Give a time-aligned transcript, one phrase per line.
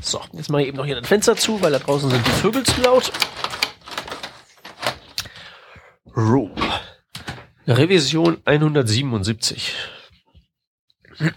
[0.00, 2.30] So, jetzt mache ich eben noch hier das Fenster zu, weil da draußen sind die
[2.30, 3.10] Vögel zu laut.
[6.16, 6.54] Room.
[7.66, 9.74] Revision 177.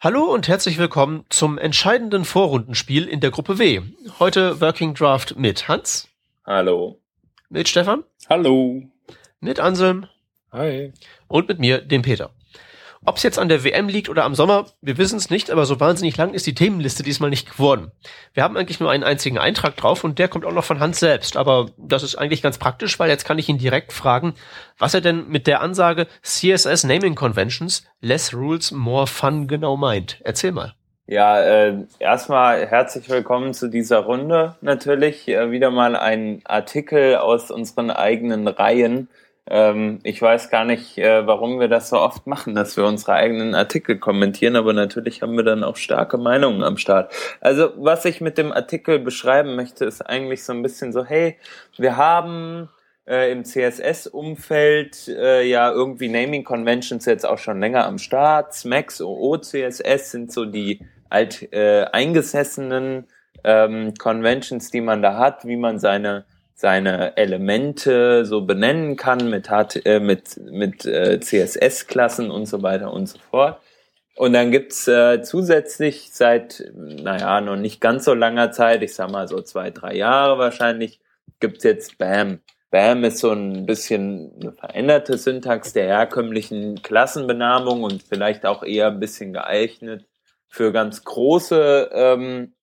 [0.00, 3.80] Hallo und herzlich willkommen zum entscheidenden Vorrundenspiel in der Gruppe W.
[4.18, 6.08] Heute Working Draft mit Hans.
[6.44, 7.00] Hallo.
[7.48, 8.04] Mit Stefan.
[8.28, 8.82] Hallo.
[9.40, 10.06] Mit Anselm.
[10.52, 10.92] Hi.
[11.28, 12.30] Und mit mir, dem Peter.
[13.06, 15.66] Ob es jetzt an der WM liegt oder am Sommer, wir wissen es nicht, aber
[15.66, 17.92] so wahnsinnig lang ist die Themenliste diesmal nicht geworden.
[18.32, 21.00] Wir haben eigentlich nur einen einzigen Eintrag drauf und der kommt auch noch von Hans
[21.00, 21.36] selbst.
[21.36, 24.34] Aber das ist eigentlich ganz praktisch, weil jetzt kann ich ihn direkt fragen,
[24.78, 30.20] was er denn mit der Ansage CSS Naming Conventions, Less Rules, More Fun genau meint.
[30.24, 30.74] Erzähl mal.
[31.06, 34.56] Ja, äh, erstmal herzlich willkommen zu dieser Runde.
[34.62, 39.08] Natürlich äh, wieder mal ein Artikel aus unseren eigenen Reihen
[39.46, 43.12] ähm, ich weiß gar nicht, äh, warum wir das so oft machen, dass wir unsere
[43.12, 47.12] eigenen Artikel kommentieren, aber natürlich haben wir dann auch starke Meinungen am Start.
[47.40, 51.36] Also, was ich mit dem Artikel beschreiben möchte, ist eigentlich so ein bisschen so, hey,
[51.76, 52.70] wir haben
[53.06, 58.54] äh, im CSS-Umfeld äh, ja irgendwie Naming Conventions jetzt auch schon länger am Start.
[58.54, 63.06] SMAX, OO, CSS sind so die alt äh, eingesessenen
[63.44, 69.48] ähm, Conventions, die man da hat, wie man seine seine Elemente so benennen kann mit,
[69.84, 73.60] äh, mit, mit äh, CSS-Klassen und so weiter und so fort.
[74.16, 79.10] Und dann gibt's äh, zusätzlich seit, naja, noch nicht ganz so langer Zeit, ich sag
[79.10, 81.00] mal so zwei, drei Jahre wahrscheinlich,
[81.40, 82.38] gibt's jetzt BAM.
[82.70, 88.88] BAM ist so ein bisschen eine veränderte Syntax der herkömmlichen Klassenbenamung und vielleicht auch eher
[88.88, 90.06] ein bisschen geeignet
[90.48, 92.53] für ganz große ähm,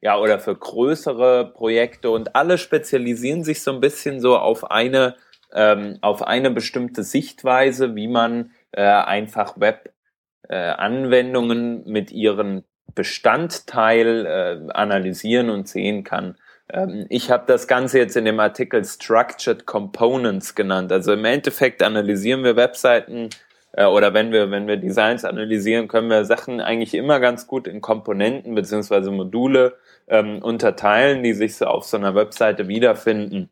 [0.00, 5.16] ja, oder für größere Projekte und alle spezialisieren sich so ein bisschen so auf eine,
[5.52, 14.58] ähm, auf eine bestimmte Sichtweise, wie man äh, einfach Web-Anwendungen äh, mit ihren Bestandteil äh,
[14.72, 16.36] analysieren und sehen kann.
[16.72, 20.92] Ähm, ich habe das Ganze jetzt in dem Artikel Structured Components genannt.
[20.92, 23.30] Also im Endeffekt analysieren wir Webseiten
[23.76, 27.68] äh, oder wenn wir, wenn wir Designs analysieren, können wir Sachen eigentlich immer ganz gut
[27.68, 29.76] in Komponenten beziehungsweise Module
[30.08, 33.50] ähm, unterteilen, die sich so auf so einer Webseite wiederfinden.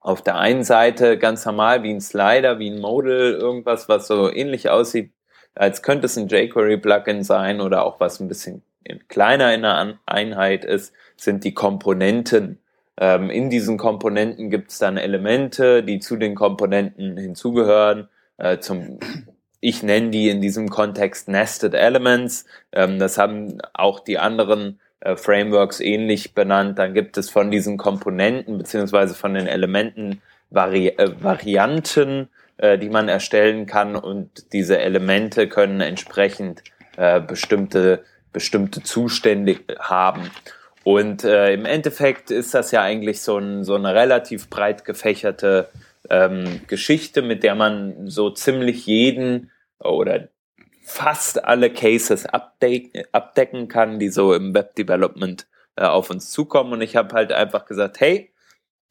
[0.00, 4.32] Auf der einen Seite ganz normal wie ein Slider, wie ein Modal, irgendwas, was so
[4.32, 5.12] ähnlich aussieht,
[5.54, 8.62] als könnte es ein jQuery-Plugin sein oder auch was ein bisschen
[9.08, 12.60] kleiner in der Einheit ist, sind die Komponenten.
[12.96, 18.08] Ähm, in diesen Komponenten gibt es dann Elemente, die zu den Komponenten hinzugehören.
[18.38, 18.98] Äh, zum,
[19.60, 22.46] ich nenne die in diesem Kontext Nested Elements.
[22.72, 26.78] Ähm, das haben auch die anderen äh, Frameworks ähnlich benannt.
[26.78, 32.88] Dann gibt es von diesen Komponenten beziehungsweise von den Elementen Vari äh, Varianten, äh, die
[32.88, 36.62] man erstellen kann und diese Elemente können entsprechend
[36.96, 40.30] äh, bestimmte bestimmte Zustände haben.
[40.82, 45.68] Und äh, im Endeffekt ist das ja eigentlich so, ein, so eine relativ breit gefächerte
[46.10, 50.28] ähm, Geschichte, mit der man so ziemlich jeden oder
[50.82, 56.72] fast alle Cases abdecken, kann, die so im Web Development äh, auf uns zukommen.
[56.72, 58.32] Und ich habe halt einfach gesagt, hey,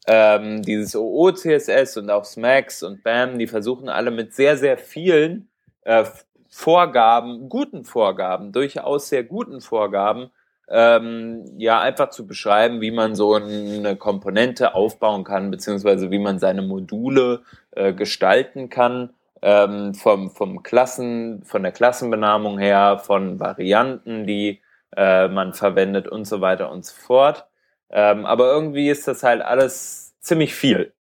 [0.06, 5.50] ähm, dieses OO-CSS und auch SMAX und BAM, die versuchen alle mit sehr, sehr vielen
[5.82, 6.04] äh,
[6.48, 10.30] Vorgaben, guten Vorgaben, durchaus sehr guten Vorgaben,
[10.70, 16.38] ähm, ja, einfach zu beschreiben, wie man so eine Komponente aufbauen kann, beziehungsweise wie man
[16.38, 17.42] seine Module
[17.72, 19.10] äh, gestalten kann
[19.42, 24.60] ähm, vom, vom Klassen, von der Klassenbenamung her, von Varianten, die
[24.96, 27.46] äh, man verwendet und so weiter und so fort.
[27.90, 30.92] Ähm, aber irgendwie ist das halt alles ziemlich viel.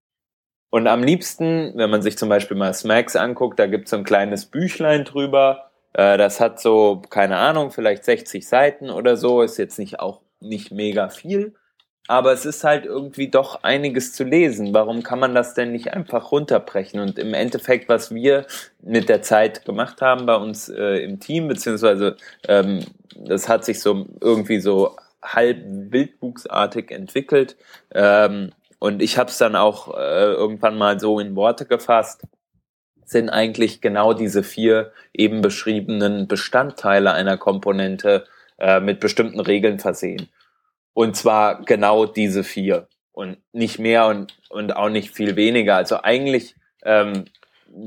[0.72, 4.04] Und am liebsten, wenn man sich zum Beispiel mal Smacks anguckt, da gibt's so ein
[4.04, 5.69] kleines Büchlein drüber.
[5.94, 10.22] Äh, das hat so, keine Ahnung, vielleicht 60 Seiten oder so, ist jetzt nicht auch
[10.40, 11.56] nicht mega viel
[12.10, 14.74] aber es ist halt irgendwie doch einiges zu lesen.
[14.74, 17.00] Warum kann man das denn nicht einfach runterbrechen?
[17.00, 18.48] Und im Endeffekt, was wir
[18.82, 22.18] mit der Zeit gemacht haben bei uns äh, im Team, beziehungsweise
[22.48, 22.84] ähm,
[23.16, 27.58] das hat sich so irgendwie so halb wildbuchsartig entwickelt.
[27.94, 32.24] Ähm, und ich habe es dann auch äh, irgendwann mal so in Worte gefasst,
[33.10, 38.26] sind eigentlich genau diese vier eben beschriebenen Bestandteile einer Komponente
[38.60, 40.30] äh, mit bestimmten Regeln versehen.
[40.94, 45.76] Und zwar genau diese vier und nicht mehr und, und auch nicht viel weniger.
[45.76, 47.26] Also eigentlich ähm,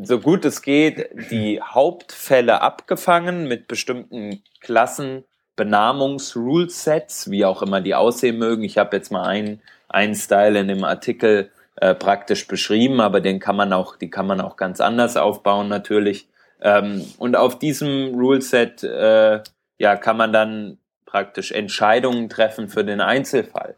[0.03, 7.63] so gut es geht, die Hauptfälle abgefangen mit bestimmten Klassen, Benamungs, Rule Sets, wie auch
[7.63, 8.65] immer die aussehen mögen.
[8.65, 13.41] Ich habe jetzt mal einen, einen Style in dem Artikel äh, praktisch beschrieben, aber den
[13.41, 16.29] kann man auch, die kann man auch ganz anders aufbauen natürlich.
[16.61, 19.41] Ähm, und auf diesem Rule Set äh,
[19.79, 23.75] ja, kann man dann praktisch Entscheidungen treffen für den Einzelfall.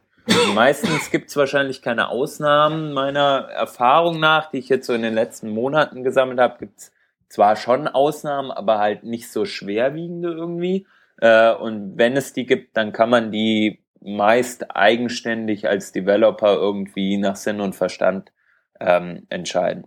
[0.55, 2.93] Meistens gibt es wahrscheinlich keine Ausnahmen.
[2.93, 6.93] Meiner Erfahrung nach, die ich jetzt so in den letzten Monaten gesammelt habe, gibt es
[7.29, 10.87] zwar schon Ausnahmen, aber halt nicht so schwerwiegende irgendwie.
[11.19, 17.17] Äh, und wenn es die gibt, dann kann man die meist eigenständig als Developer irgendwie
[17.17, 18.33] nach Sinn und Verstand
[18.81, 19.87] ähm, entscheiden.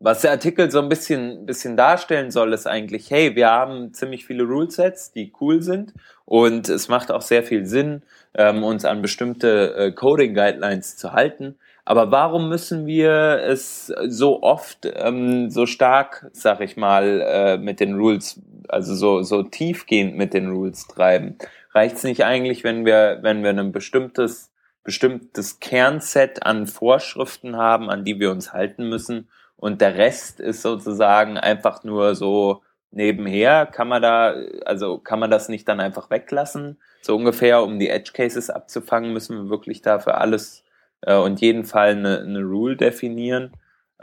[0.00, 4.24] Was der Artikel so ein bisschen, bisschen darstellen soll, ist eigentlich, hey, wir haben ziemlich
[4.24, 5.92] viele Rulesets, die cool sind
[6.24, 8.02] und es macht auch sehr viel Sinn,
[8.34, 11.58] ähm, uns an bestimmte äh, Coding Guidelines zu halten.
[11.84, 17.80] Aber warum müssen wir es so oft ähm, so stark, sag ich mal, äh, mit
[17.80, 21.38] den Rules, also so, so tiefgehend mit den Rules treiben?
[21.78, 24.52] Reicht es nicht eigentlich, wenn wir, wenn wir ein bestimmtes,
[24.82, 29.28] bestimmtes Kernset an Vorschriften haben, an die wir uns halten müssen?
[29.54, 33.64] Und der Rest ist sozusagen einfach nur so nebenher.
[33.64, 34.34] Kann man da,
[34.64, 36.80] also kann man das nicht dann einfach weglassen?
[37.00, 40.64] So ungefähr, um die Edge Cases abzufangen, müssen wir wirklich dafür alles
[41.02, 43.52] äh, und jeden Fall eine, eine Rule definieren.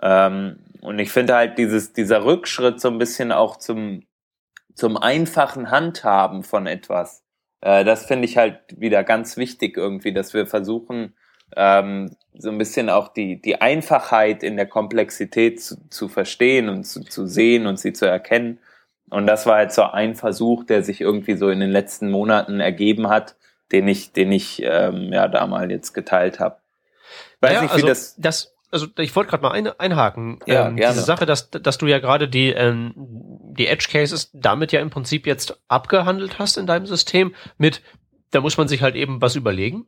[0.01, 4.03] Ähm, und ich finde halt dieses, dieser Rückschritt so ein bisschen auch zum,
[4.75, 7.24] zum einfachen Handhaben von etwas.
[7.61, 11.13] Äh, das finde ich halt wieder ganz wichtig irgendwie, dass wir versuchen,
[11.55, 16.83] ähm, so ein bisschen auch die, die Einfachheit in der Komplexität zu, zu verstehen und
[16.85, 18.59] zu, zu sehen und sie zu erkennen.
[19.09, 22.59] Und das war jetzt so ein Versuch, der sich irgendwie so in den letzten Monaten
[22.59, 23.35] ergeben hat,
[23.71, 26.57] den ich, den ich ähm, ja da mal jetzt geteilt habe.
[27.41, 30.39] Weiß ja, nicht, wie also das, das also ich wollte gerade mal ein, einhaken.
[30.45, 30.93] Ja, ähm, gerne.
[30.93, 32.93] Diese Sache, dass, dass du ja gerade die, ähm,
[33.57, 37.81] die Edge Cases damit ja im Prinzip jetzt abgehandelt hast in deinem System mit,
[38.31, 39.87] da muss man sich halt eben was überlegen.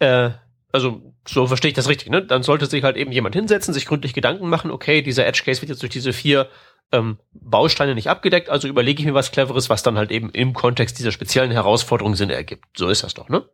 [0.00, 0.30] Äh,
[0.72, 2.26] also so verstehe ich das richtig, ne?
[2.26, 5.62] Dann sollte sich halt eben jemand hinsetzen, sich gründlich Gedanken machen, okay, dieser Edge Case
[5.62, 6.48] wird jetzt durch diese vier
[6.90, 10.54] ähm, Bausteine nicht abgedeckt, also überlege ich mir was Cleveres, was dann halt eben im
[10.54, 12.64] Kontext dieser speziellen Herausforderung Sinn ergibt.
[12.76, 13.44] So ist das doch, ne?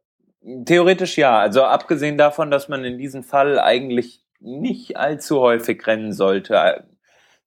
[0.65, 1.39] Theoretisch ja.
[1.39, 6.85] Also abgesehen davon, dass man in diesem Fall eigentlich nicht allzu häufig rennen sollte.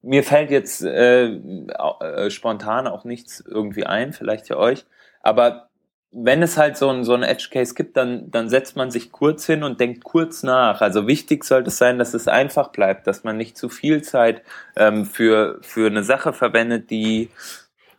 [0.01, 4.85] Mir fällt jetzt äh, äh, spontan auch nichts irgendwie ein, vielleicht für euch.
[5.21, 5.69] Aber
[6.13, 9.11] wenn es halt so ein, so ein Edge Case gibt, dann, dann setzt man sich
[9.11, 10.81] kurz hin und denkt kurz nach.
[10.81, 14.41] Also wichtig sollte es sein, dass es einfach bleibt, dass man nicht zu viel Zeit
[14.75, 17.29] ähm, für, für eine Sache verwendet, die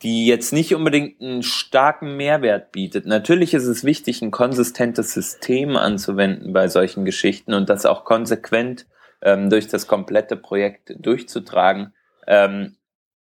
[0.03, 3.07] die jetzt nicht unbedingt einen starken Mehrwert bietet.
[3.07, 8.87] Natürlich ist es wichtig, ein konsistentes System anzuwenden bei solchen Geschichten und das auch konsequent
[9.23, 11.95] ähm, durch das komplette Projekt durchzutragen.
[12.27, 12.77] Ähm,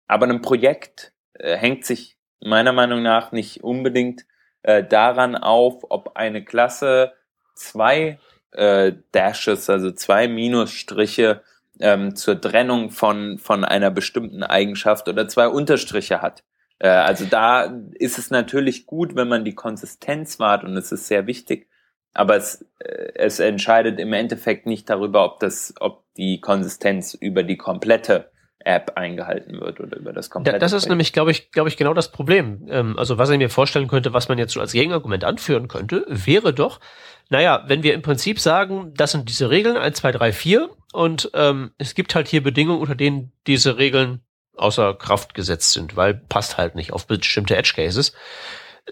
[0.08, 4.26] aber ein Projekt äh, hängt sich meiner Meinung nach nicht unbedingt
[4.62, 7.12] äh, daran auf, ob eine Klasse
[7.54, 8.18] zwei
[8.50, 11.42] äh, Dashes, also zwei Minusstriche
[11.80, 16.42] ähm, zur Trennung von, von einer bestimmten Eigenschaft oder zwei Unterstriche hat.
[16.82, 21.06] Äh, also da ist es natürlich gut, wenn man die Konsistenz wahrt und es ist
[21.06, 21.68] sehr wichtig.
[22.12, 27.42] Aber es, äh, es entscheidet im Endeffekt nicht darüber, ob das, ob die Konsistenz über
[27.42, 28.30] die komplette
[28.64, 30.58] App eingehalten wird oder über das komplette.
[30.58, 30.90] Das ist Projekt.
[30.90, 32.66] nämlich, glaube ich, glaube ich, genau das Problem.
[32.68, 36.04] Ähm, also was ich mir vorstellen könnte, was man jetzt so als Gegenargument anführen könnte,
[36.08, 36.80] wäre doch,
[37.28, 41.30] naja, wenn wir im Prinzip sagen, das sind diese Regeln, 1, 2, 3, 4, und
[41.34, 44.20] ähm, es gibt halt hier Bedingungen, unter denen diese Regeln
[44.56, 48.12] außer Kraft gesetzt sind, weil passt halt nicht auf bestimmte Edge Cases,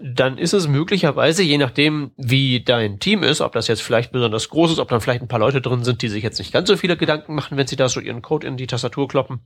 [0.01, 4.49] dann ist es möglicherweise, je nachdem, wie dein Team ist, ob das jetzt vielleicht besonders
[4.49, 6.69] groß ist, ob dann vielleicht ein paar Leute drin sind, die sich jetzt nicht ganz
[6.69, 9.41] so viele Gedanken machen, wenn sie da so ihren Code in die Tastatur kloppen,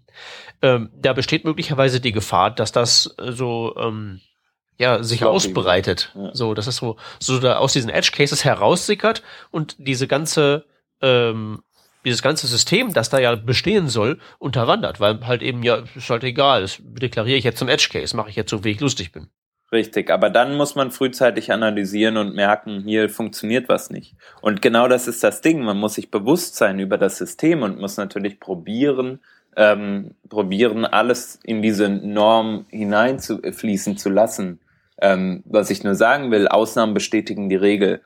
[0.61, 4.21] ähm, da besteht möglicherweise die Gefahr, dass das äh, so ähm,
[4.79, 6.35] ja sich Glaube ausbreitet, ja.
[6.35, 10.67] so dass es so so da aus diesen Edge Cases heraussickert und diese ganze
[11.01, 11.63] ähm,
[12.05, 16.25] dieses ganze System, das da ja bestehen soll, unterwandert, weil halt eben, ja, ist halt
[16.25, 19.13] egal, das deklariere ich jetzt zum Edge Case, mache ich jetzt so, wie ich lustig
[19.13, 19.29] bin.
[19.73, 24.15] Richtig, aber dann muss man frühzeitig analysieren und merken, hier funktioniert was nicht.
[24.41, 27.81] Und genau das ist das Ding, man muss sich bewusst sein über das System und
[27.81, 29.21] muss natürlich probieren,
[29.57, 34.61] ähm, probieren, alles in diese Norm hineinfließen zu lassen.
[35.01, 38.01] Ähm, was ich nur sagen will, Ausnahmen bestätigen die Regel.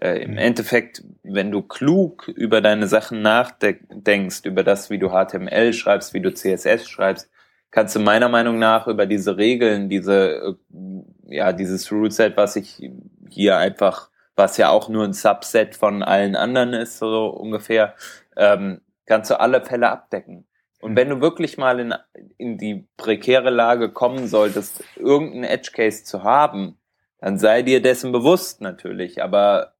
[0.00, 0.38] Äh, Im.
[0.38, 6.20] Endeffekt, wenn du klug über deine Sachen nachdenkst, über das, wie du HTML schreibst, wie
[6.20, 7.30] du CSS schreibst,
[7.70, 12.90] kannst du meiner Meinung nach über diese Regeln, diese, äh, ja, dieses Rule-Set, was ich
[13.28, 17.94] hier einfach, was ja auch nur ein Subset von allen anderen ist, so ungefähr,
[18.36, 20.46] ähm, kannst du alle Fälle abdecken.
[20.80, 21.94] Und wenn du wirklich mal in,
[22.38, 26.78] in die prekäre Lage kommen solltest, irgendeinen Edge Case zu haben,
[27.18, 29.22] dann sei dir dessen bewusst natürlich.
[29.22, 29.71] Aber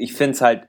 [0.00, 0.68] ich finde es halt,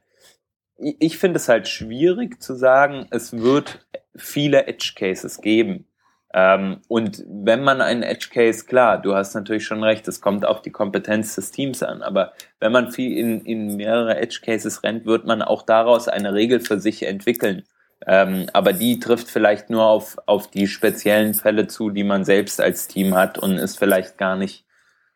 [0.78, 3.86] ich finde es halt schwierig zu sagen, es wird
[4.16, 5.88] viele Edge Cases geben.
[6.34, 10.46] Ähm, und wenn man einen Edge Case, klar, du hast natürlich schon recht, es kommt
[10.46, 14.82] auf die Kompetenz des Teams an, aber wenn man viel in, in mehrere Edge Cases
[14.84, 17.64] rennt, wird man auch daraus eine Regel für sich entwickeln.
[18.08, 22.60] Ähm, aber die trifft vielleicht nur auf, auf die speziellen Fälle zu, die man selbst
[22.60, 24.66] als Team hat und ist vielleicht gar nicht,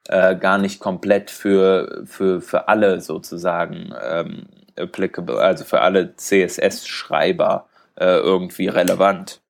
[0.07, 4.47] äh, gar nicht komplett für, für, für alle sozusagen ähm,
[4.77, 9.41] applicable, also für alle CSS-Schreiber äh, irgendwie relevant.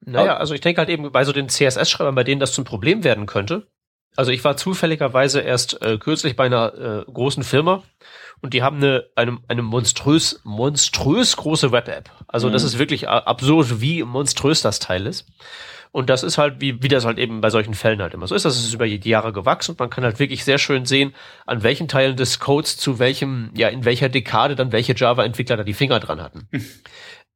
[0.00, 3.04] Naja, also ich denke halt eben bei so den CSS-Schreibern, bei denen das zum Problem
[3.04, 3.66] werden könnte.
[4.16, 7.82] Also ich war zufälligerweise erst äh, kürzlich bei einer äh, großen Firma
[8.40, 12.10] und die haben eine, eine, eine monströs, monströs große Web-App.
[12.26, 12.52] Also mhm.
[12.52, 15.26] das ist wirklich absurd, wie monströs das Teil ist.
[15.96, 18.34] Und das ist halt, wie, wie das halt eben bei solchen Fällen halt immer so
[18.34, 18.44] ist.
[18.44, 21.14] Das ist über die Jahre gewachsen und man kann halt wirklich sehr schön sehen,
[21.46, 25.62] an welchen Teilen des Codes zu welchem, ja, in welcher Dekade dann welche Java-Entwickler da
[25.64, 26.50] die Finger dran hatten.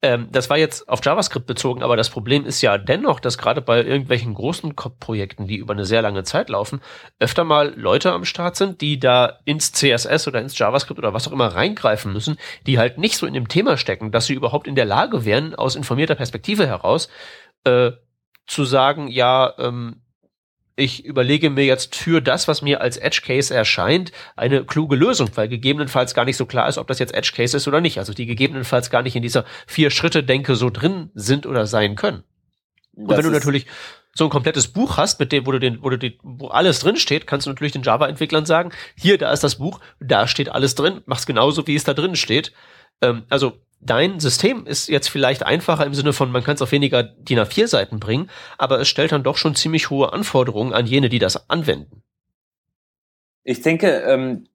[0.02, 3.60] Ähm, das war jetzt auf JavaScript bezogen, aber das Problem ist ja dennoch, dass gerade
[3.60, 6.80] bei irgendwelchen großen Projekten, die über eine sehr lange Zeit laufen,
[7.18, 11.28] öfter mal Leute am Start sind, die da ins CSS oder ins JavaScript oder was
[11.28, 14.66] auch immer reingreifen müssen, die halt nicht so in dem Thema stecken, dass sie überhaupt
[14.66, 17.08] in der Lage wären, aus informierter Perspektive heraus,
[17.64, 17.92] äh,
[18.46, 20.02] zu sagen, ja, ähm,
[20.76, 25.30] ich überlege mir jetzt für das, was mir als Edge Case erscheint, eine kluge Lösung,
[25.34, 27.98] weil gegebenenfalls gar nicht so klar ist, ob das jetzt Edge Case ist oder nicht.
[27.98, 31.96] Also die gegebenenfalls gar nicht in dieser vier Schritte Denke so drin sind oder sein
[31.96, 32.24] können.
[32.94, 33.66] Und das wenn du natürlich
[34.14, 36.80] so ein komplettes Buch hast, mit dem, wo du den, wo du den, wo alles
[36.80, 40.48] drin steht, kannst du natürlich den Java-Entwicklern sagen, hier, da ist das Buch, da steht
[40.48, 42.52] alles drin, mach's genauso, wie es da drin steht.
[43.02, 46.72] Ähm, also dein System ist jetzt vielleicht einfacher im Sinne von, man kann es auf
[46.72, 50.86] weniger DIN A4 Seiten bringen, aber es stellt dann doch schon ziemlich hohe Anforderungen an
[50.86, 52.02] jene, die das anwenden.
[53.42, 54.46] Ich denke, ähm,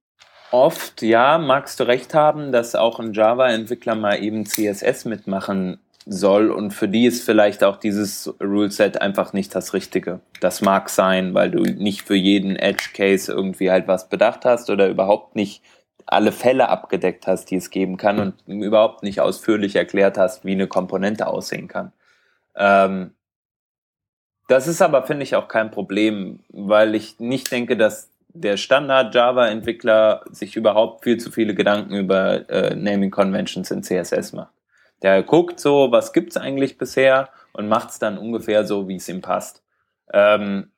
[0.51, 6.51] oft, ja, magst du recht haben, dass auch ein Java-Entwickler mal eben CSS mitmachen soll
[6.51, 10.19] und für die ist vielleicht auch dieses Ruleset einfach nicht das Richtige.
[10.39, 14.69] Das mag sein, weil du nicht für jeden Edge Case irgendwie halt was bedacht hast
[14.69, 15.63] oder überhaupt nicht
[16.05, 20.51] alle Fälle abgedeckt hast, die es geben kann und überhaupt nicht ausführlich erklärt hast, wie
[20.51, 21.91] eine Komponente aussehen kann.
[22.55, 23.11] Ähm,
[24.47, 30.25] das ist aber, finde ich, auch kein Problem, weil ich nicht denke, dass der Standard-Java-Entwickler
[30.29, 34.53] sich überhaupt viel zu viele Gedanken über äh, Naming Conventions in CSS macht.
[35.01, 39.09] Der guckt so, was gibt's eigentlich bisher und macht es dann ungefähr so, wie es
[39.09, 39.63] ihm passt.
[40.13, 40.71] Ähm,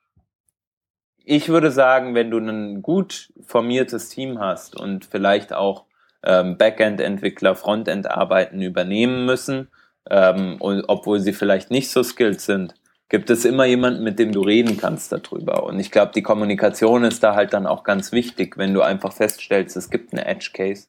[1.30, 5.84] ich würde sagen, wenn du ein gut formiertes Team hast und vielleicht auch
[6.24, 9.68] ähm, Backend-Entwickler Frontend-Arbeiten übernehmen müssen,
[10.10, 12.74] ähm, und, obwohl sie vielleicht nicht so skilled sind,
[13.10, 15.64] gibt es immer jemanden, mit dem du reden kannst darüber.
[15.64, 19.12] Und ich glaube, die Kommunikation ist da halt dann auch ganz wichtig, wenn du einfach
[19.12, 20.86] feststellst, es gibt eine Edge Case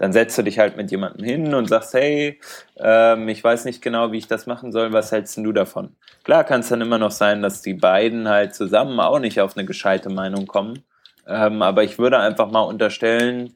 [0.00, 2.40] dann setzt du dich halt mit jemandem hin und sagst, hey,
[2.78, 5.94] ähm, ich weiß nicht genau, wie ich das machen soll, was hältst du davon?
[6.24, 9.58] Klar kann es dann immer noch sein, dass die beiden halt zusammen auch nicht auf
[9.58, 10.82] eine gescheite Meinung kommen.
[11.28, 13.52] Ähm, aber ich würde einfach mal unterstellen,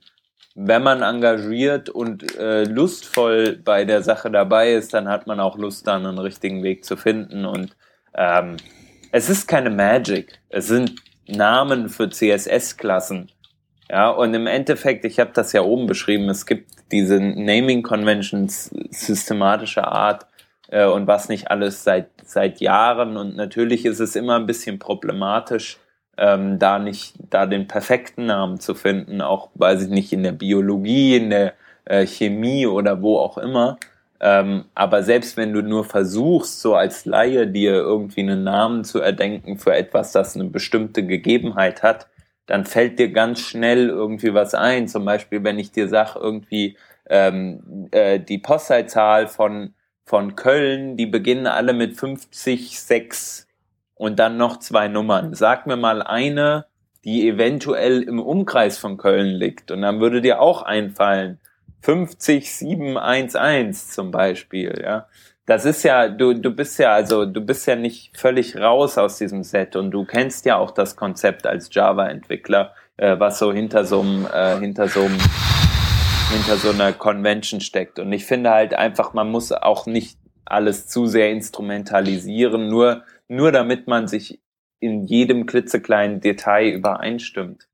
[0.55, 5.57] wenn man engagiert und äh, lustvoll bei der Sache dabei ist, dann hat man auch
[5.57, 7.47] Lust, dann einen richtigen Weg zu finden.
[7.47, 7.75] Und
[8.15, 8.59] ähm,
[9.13, 10.39] es ist keine Magic.
[10.51, 10.95] Es sind
[11.27, 13.31] Namen für CSS-Klassen.
[13.91, 18.71] Ja, und im Endeffekt, ich habe das ja oben beschrieben, es gibt diese Naming Conventions
[18.91, 20.27] systematischer Art
[20.69, 23.17] äh, und was nicht alles seit, seit Jahren.
[23.17, 25.79] Und natürlich ist es immer ein bisschen problematisch,
[26.17, 30.33] ähm, da nicht, da den perfekten Namen zu finden, auch weiß ich nicht, in der
[30.33, 33.79] Biologie, in der äh, Chemie oder wo auch immer.
[34.21, 39.01] Ähm, aber selbst wenn du nur versuchst, so als Laie dir irgendwie einen Namen zu
[39.01, 42.07] erdenken für etwas, das eine bestimmte Gegebenheit hat,
[42.47, 44.89] dann fällt dir ganz schnell irgendwie was ein.
[44.89, 46.77] Zum Beispiel, wenn ich dir sag, irgendwie
[47.09, 49.75] ähm, äh, die Postleitzahl von,
[50.05, 53.47] von Köln, die beginnen alle mit 50, 6
[53.95, 55.35] und dann noch zwei Nummern.
[55.35, 56.67] Sag mir mal eine,
[57.05, 59.71] die eventuell im Umkreis von Köln liegt.
[59.71, 61.39] Und dann würde dir auch einfallen,
[61.83, 65.07] 50, 7, 1, 1 zum Beispiel, ja
[65.47, 69.19] das ist ja, du, du bist ja, also du bist ja nicht völlig raus aus
[69.19, 73.85] diesem Set und du kennst ja auch das Konzept als Java-Entwickler, äh, was so hinter
[73.85, 75.19] so einem, äh, hinter so einem,
[76.31, 77.99] hinter so einer Convention steckt.
[77.99, 83.53] Und ich finde halt einfach, man muss auch nicht alles zu sehr instrumentalisieren, nur, nur
[83.53, 84.41] damit man sich
[84.81, 87.69] in jedem klitzekleinen Detail übereinstimmt.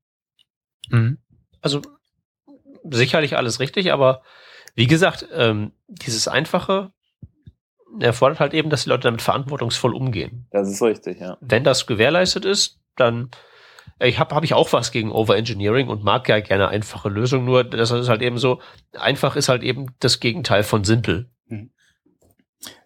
[0.89, 1.17] Mhm.
[1.61, 1.81] Also
[2.89, 4.23] sicherlich alles richtig, aber
[4.75, 6.91] wie gesagt, ähm, dieses einfache,
[7.99, 10.47] erfordert halt eben, dass die Leute damit verantwortungsvoll umgehen.
[10.51, 11.37] Das ist richtig, ja.
[11.41, 13.29] Wenn das gewährleistet ist, dann
[13.99, 17.63] ich habe hab ich auch was gegen Overengineering und mag ja gerne einfache Lösungen, nur
[17.63, 18.59] das ist halt eben so,
[18.97, 21.29] einfach ist halt eben das Gegenteil von simpel.
[21.47, 21.71] Mhm.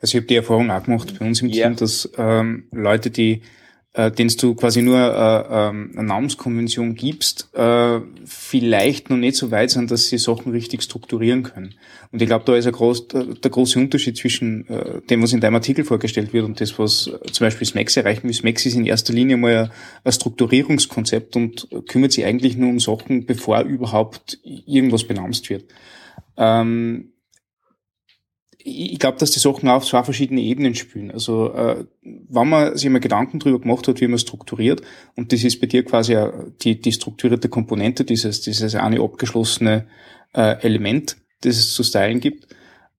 [0.02, 1.68] Also ich habe die Erfahrung auch gemacht bei uns im ja.
[1.68, 3.44] Team, dass ähm, Leute, die
[3.96, 9.52] äh, den du quasi nur äh, ähm, eine Namenskonvention gibst, äh, vielleicht noch nicht so
[9.52, 11.76] weit sind, dass sie Sachen richtig strukturieren können.
[12.12, 15.40] Und ich glaube, da ist ein groß, der, große Unterschied zwischen äh, dem, was in
[15.40, 18.34] deinem Artikel vorgestellt wird und das, was äh, zum Beispiel Smax erreichen will.
[18.34, 19.72] Smax ist in erster Linie mal ein,
[20.04, 25.64] ein Strukturierungskonzept und kümmert sich eigentlich nur um Sachen, bevor überhaupt irgendwas benamst wird.
[26.36, 27.14] Ähm,
[28.68, 31.12] ich glaube, dass die Sachen auf zwei verschiedene Ebenen spielen.
[31.12, 34.82] Also äh, wenn man sich mal Gedanken darüber gemacht hat, wie man strukturiert,
[35.16, 36.18] und das ist bei dir quasi
[36.64, 39.86] die, die strukturierte Komponente, dieses, dieses eine abgeschlossene
[40.34, 42.48] äh, Element, das es zu stylen gibt,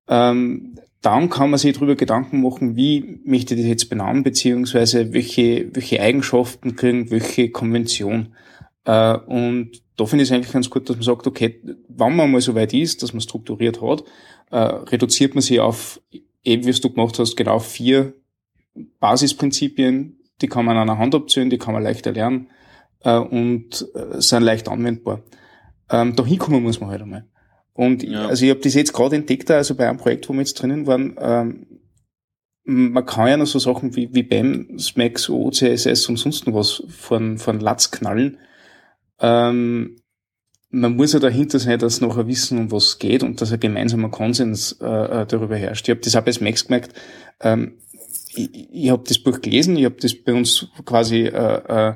[0.06, 5.12] ähm, dann kann man sich darüber Gedanken machen, wie möchte ich das jetzt benennen, beziehungsweise
[5.12, 8.36] welche, welche Eigenschaften kriegen, welche Konvention.
[8.84, 12.30] Äh, und da finde ich es eigentlich ganz gut, dass man sagt, okay, wenn man
[12.30, 14.04] mal so weit ist, dass man strukturiert hat,
[14.50, 16.00] äh, reduziert man sie auf,
[16.44, 18.14] eben wie es du gemacht hast, genau vier
[19.00, 22.50] Basisprinzipien, die kann man an einer Hand abzählen, die kann man leichter lernen
[23.00, 25.22] äh, und äh, sind leicht anwendbar.
[25.90, 27.26] Ähm, da hinkommen muss man halt einmal.
[27.72, 28.26] Und ja.
[28.26, 30.86] also ich habe das jetzt gerade entdeckt, also bei einem Projekt, wo wir jetzt drinnen
[30.86, 31.66] waren, ähm,
[32.64, 36.82] man kann ja noch so Sachen wie, wie BAM, SMAX, OCSS und sonst noch was
[36.88, 38.38] von, von Latz knallen.
[39.20, 39.96] Ähm,
[40.76, 43.60] man muss ja dahinter sein, dass nachher wissen, um was es geht und dass ein
[43.60, 44.84] gemeinsamer Konsens äh,
[45.22, 45.88] äh darüber herrscht.
[45.88, 46.92] Ich habe das auch bei Smax gemerkt.
[47.40, 47.78] Ähm,
[48.34, 51.94] ich ich habe das Buch gelesen, ich habe das bei uns quasi, äh, äh,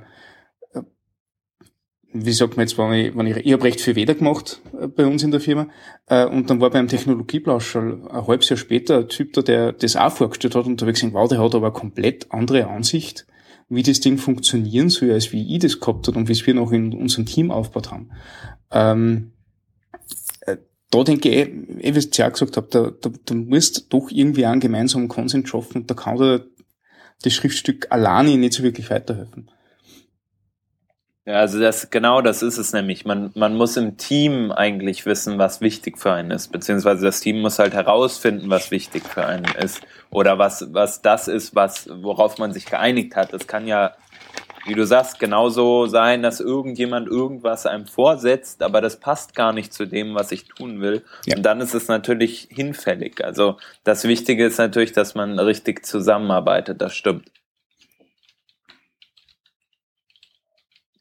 [2.13, 4.87] wie sagt man jetzt, wenn ich, wenn ich, ich habe recht viel Weder gemacht äh,
[4.87, 5.69] bei uns in der Firma
[6.07, 9.97] äh, und dann war beim Technologieplausch ein halbes Jahr später ein Typ da, der das
[9.97, 12.67] auch vorgestellt hat und da habe ich gesehen, wow, der hat aber eine komplett andere
[12.67, 13.27] Ansicht
[13.71, 16.55] wie das Ding funktionieren soll, als wie ich das gehabt habe und wie es wir
[16.55, 18.11] noch in unserem Team aufgebaut haben.
[18.73, 19.33] Ähm,
[20.41, 20.57] äh,
[20.91, 24.11] da denke ich, eh, wie ich es ja gesagt habe, da, da, da musst doch
[24.11, 26.47] irgendwie einen gemeinsamen Konsens schaffen und da kann dir
[27.23, 29.51] das Schriftstück alleine nicht so wirklich weiterhelfen.
[31.31, 33.05] Ja, also das genau das ist es nämlich.
[33.05, 37.41] Man, man muss im Team eigentlich wissen, was wichtig für einen ist, beziehungsweise das Team
[37.41, 42.39] muss halt herausfinden, was wichtig für einen ist oder was was das ist, was worauf
[42.39, 43.33] man sich geeinigt hat.
[43.33, 43.93] Es kann ja,
[44.67, 49.73] wie du sagst, genauso sein, dass irgendjemand irgendwas einem vorsetzt, aber das passt gar nicht
[49.73, 51.05] zu dem, was ich tun will.
[51.27, 51.37] Ja.
[51.37, 53.23] Und dann ist es natürlich hinfällig.
[53.25, 56.83] Also das Wichtige ist natürlich, dass man richtig zusammenarbeitet.
[56.83, 57.31] Das stimmt.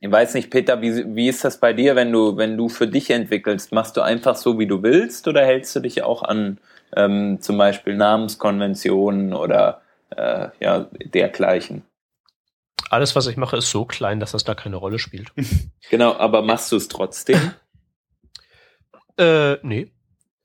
[0.01, 2.88] Ich weiß nicht, Peter, wie, wie ist das bei dir, wenn du, wenn du für
[2.88, 3.73] dich entwickelst?
[3.73, 6.59] Machst du einfach so, wie du willst, oder hältst du dich auch an
[6.95, 9.81] ähm, zum Beispiel Namenskonventionen oder
[10.15, 11.83] äh, ja, dergleichen?
[12.89, 15.31] Alles, was ich mache, ist so klein, dass das da keine Rolle spielt.
[15.89, 17.51] genau, aber machst du es trotzdem?
[19.17, 19.91] äh, nee.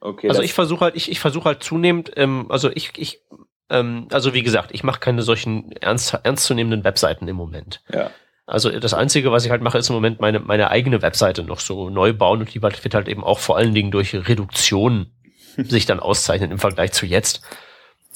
[0.00, 0.28] Okay.
[0.28, 3.22] Also ich versuche halt, ich, ich versuche halt zunehmend, ähm, also ich, ich,
[3.70, 7.82] ähm, also wie gesagt, ich mache keine solchen ernst, ernstzunehmenden Webseiten im Moment.
[7.90, 8.10] Ja.
[8.46, 11.60] Also das Einzige, was ich halt mache, ist im Moment meine, meine eigene Webseite noch
[11.60, 15.10] so neu bauen und die wird halt eben auch vor allen Dingen durch Reduktion
[15.56, 17.42] sich dann auszeichnen im Vergleich zu jetzt.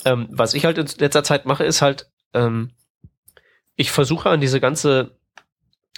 [0.05, 2.73] Ähm, was ich halt in letzter Zeit mache, ist halt, ähm,
[3.75, 5.17] ich versuche an diese ganze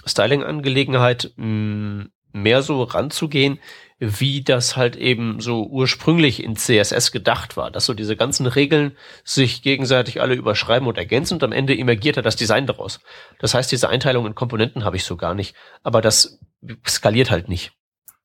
[0.05, 3.59] Styling-Angelegenheit mm, mehr so ranzugehen,
[3.99, 8.97] wie das halt eben so ursprünglich in CSS gedacht war, dass so diese ganzen Regeln
[9.23, 12.99] sich gegenseitig alle überschreiben und ergänzen und am Ende emergiert er das Design daraus.
[13.39, 16.39] Das heißt, diese Einteilung in Komponenten habe ich so gar nicht, aber das
[16.87, 17.73] skaliert halt nicht.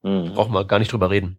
[0.03, 0.33] Mhm.
[0.33, 1.39] Brauchen wir gar nicht drüber reden.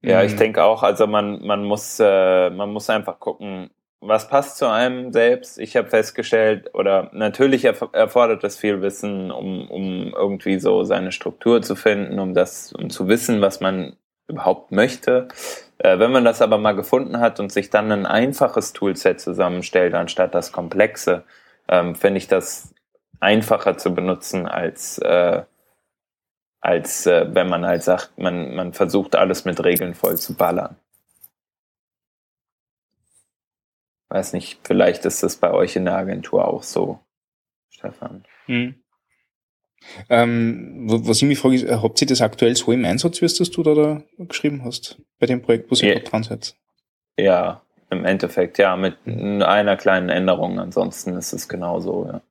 [0.00, 0.38] Ja, ich mhm.
[0.38, 3.70] denke auch, also man, man muss, äh, man muss einfach gucken,
[4.06, 5.58] was passt zu einem selbst?
[5.58, 11.12] Ich habe festgestellt, oder natürlich erf erfordert das viel Wissen, um, um irgendwie so seine
[11.12, 13.96] Struktur zu finden, um das, um zu wissen, was man
[14.28, 15.28] überhaupt möchte.
[15.78, 19.94] Äh, wenn man das aber mal gefunden hat und sich dann ein einfaches Toolset zusammenstellt,
[19.94, 21.24] anstatt das komplexe,
[21.68, 22.74] ähm, finde ich das
[23.20, 25.42] einfacher zu benutzen als, äh,
[26.60, 30.76] als äh, wenn man halt sagt, man, man versucht alles mit Regeln voll zu ballern.
[34.14, 37.00] Weiß nicht, vielleicht ist das bei euch in der Agentur auch so,
[37.68, 38.24] Stefan.
[38.46, 38.76] Hm.
[40.08, 43.36] Ähm, was ich mich frage, ist, habt ihr das aktuell so im Einsatz, wie es
[43.36, 45.98] das du da, da geschrieben hast, bei dem Projekt, wo ihr ja.
[45.98, 46.54] dran seid?
[47.18, 49.42] Ja, im Endeffekt, ja, mit hm.
[49.42, 50.60] einer kleinen Änderung.
[50.60, 52.22] Ansonsten ist es genauso, ja.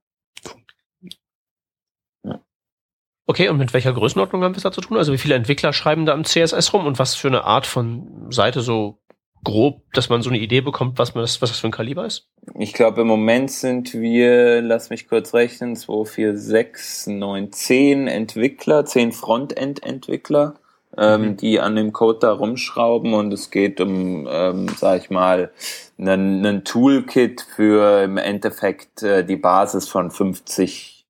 [3.26, 4.98] Okay, und mit welcher Größenordnung haben wir es da zu tun?
[4.98, 8.32] Also wie viele Entwickler schreiben da am CSS rum und was für eine Art von
[8.32, 9.02] Seite so
[9.43, 12.06] grob, dass man so eine Idee bekommt, was, man das, was das für ein Kaliber
[12.06, 12.27] ist?
[12.56, 18.08] Ich glaube, im Moment sind wir, lass mich kurz rechnen, 2, 4, 6, 9, 10
[18.08, 20.56] Entwickler, 10 Frontend-Entwickler.
[20.97, 21.38] ähm, mhm.
[21.38, 25.51] die an dem Code da rumschrauben und es geht um, ähm, sag ich mal,
[25.97, 31.06] einen, einen Toolkit für im Endeffekt äh, die Basis von 50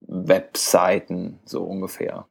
[0.00, 2.26] Webseiten, so ungefähr.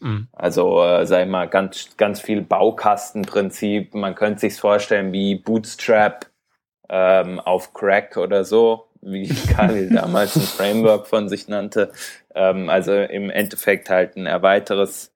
[0.00, 0.28] Mhm.
[0.32, 3.94] Also, äh, sag ich mal, ganz, ganz viel Baukastenprinzip.
[3.94, 6.26] Man könnte sich vorstellen wie Bootstrap
[6.88, 11.92] ähm, auf Crack oder so, wie Kali damals ein Framework von sich nannte.
[12.34, 15.12] Ähm, also im Endeffekt halt ein erweiteres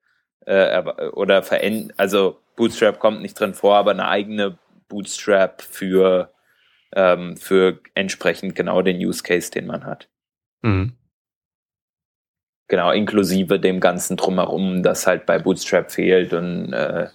[0.46, 6.32] äh, oder verändert, also Bootstrap kommt nicht drin vor, aber eine eigene Bootstrap für,
[6.94, 10.08] ähm, für entsprechend genau den Use Case, den man hat.
[10.62, 10.92] Mhm.
[12.68, 17.08] Genau, inklusive dem ganzen drumherum, das halt bei Bootstrap fehlt und äh,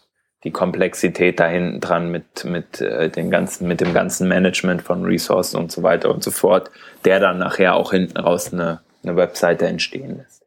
[0.44, 5.04] die Komplexität da hinten dran mit, mit, äh, den ganzen, mit dem ganzen Management von
[5.04, 6.72] Ressourcen und so weiter und so fort,
[7.04, 10.46] der dann nachher auch hinten raus eine, eine Webseite entstehen lässt.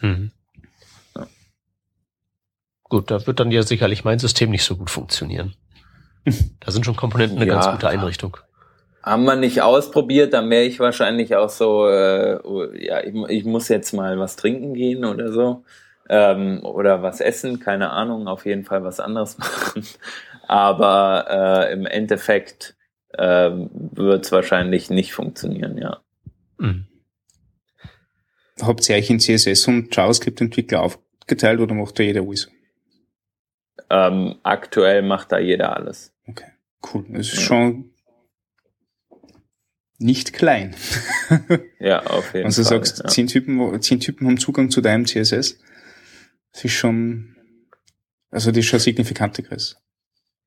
[0.00, 0.32] Mhm.
[2.84, 5.54] Gut, da wird dann ja sicherlich mein System nicht so gut funktionieren.
[6.60, 8.36] Da sind schon Komponenten eine ja, ganz gute Einrichtung.
[9.02, 13.44] Haben wir nicht ausprobiert, dann wäre ich wahrscheinlich auch so, äh, oh, ja, ich, ich,
[13.44, 15.64] muss jetzt mal was trinken gehen oder so.
[16.08, 19.84] Ähm, oder was essen, keine Ahnung, auf jeden Fall was anderes machen.
[20.46, 22.76] Aber äh, im Endeffekt
[23.14, 26.00] äh, wird es wahrscheinlich nicht funktionieren, ja.
[26.58, 26.86] Mhm.
[28.60, 32.48] Habt ihr euch in CSS und JavaScript-Entwickler aufgeteilt oder macht da jeder alles?
[33.90, 36.14] Ähm, aktuell macht da jeder alles.
[36.28, 36.52] Okay,
[36.92, 37.04] cool.
[37.08, 37.40] Das ist ja.
[37.40, 37.91] schon
[40.02, 40.74] nicht klein.
[41.78, 42.44] ja, auf jeden Fall.
[42.44, 43.08] Also sagst, ja.
[43.08, 45.58] zehn Typen, zehn Typen haben Zugang zu deinem CSS.
[46.52, 47.36] Das ist schon,
[48.30, 49.76] also das ist schon signifikante Größe.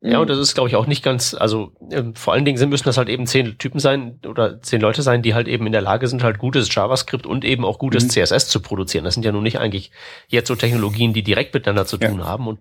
[0.02, 2.84] Ja, und das ist, glaube ich, auch nicht ganz, also ähm, vor allen Dingen müssen
[2.84, 5.82] das halt eben zehn Typen sein oder zehn Leute sein, die halt eben in der
[5.82, 8.10] Lage sind, halt gutes JavaScript und eben auch gutes mhm.
[8.10, 9.04] CSS zu produzieren.
[9.04, 9.92] Das sind ja nun nicht eigentlich
[10.28, 12.26] jetzt so Technologien, die direkt miteinander zu tun ja.
[12.26, 12.48] haben.
[12.48, 12.60] Und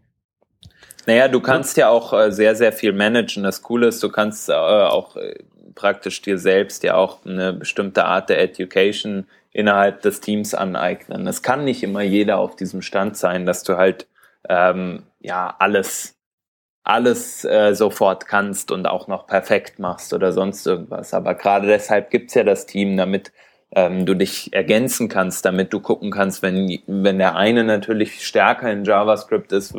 [1.07, 3.42] naja, du kannst ja auch äh, sehr, sehr viel managen.
[3.42, 5.35] Das Coole ist, du kannst äh, auch äh,
[5.74, 11.26] praktisch dir selbst ja auch eine bestimmte Art der Education innerhalb des Teams aneignen.
[11.26, 14.06] Es kann nicht immer jeder auf diesem Stand sein, dass du halt
[14.48, 16.16] ähm, ja alles
[16.87, 21.14] alles äh, sofort kannst und auch noch perfekt machst oder sonst irgendwas.
[21.14, 23.32] Aber gerade deshalb gibt's ja das Team, damit
[23.74, 28.70] ähm, du dich ergänzen kannst, damit du gucken kannst, wenn, wenn der eine natürlich stärker
[28.70, 29.74] in JavaScript ist,